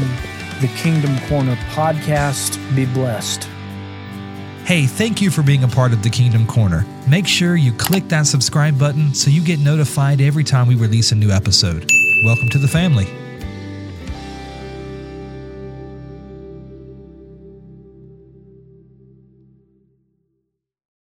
the 0.61 0.67
Kingdom 0.69 1.17
Corner 1.27 1.55
podcast. 1.71 2.57
Be 2.75 2.85
blessed. 2.85 3.49
Hey, 4.65 4.87
thank 4.87 5.21
you 5.21 5.29
for 5.29 5.43
being 5.43 5.63
a 5.63 5.67
part 5.67 5.93
of 5.93 6.01
the 6.01 6.09
Kingdom 6.09 6.47
Corner. 6.47 6.85
Make 7.07 7.27
sure 7.27 7.55
you 7.55 7.71
click 7.73 8.07
that 8.07 8.25
subscribe 8.25 8.79
button 8.79 9.13
so 9.13 9.29
you 9.29 9.43
get 9.43 9.59
notified 9.59 10.21
every 10.21 10.43
time 10.43 10.67
we 10.67 10.75
release 10.75 11.11
a 11.11 11.15
new 11.15 11.29
episode. 11.29 11.89
Welcome 12.23 12.49
to 12.49 12.57
the 12.57 12.67
family. 12.67 13.05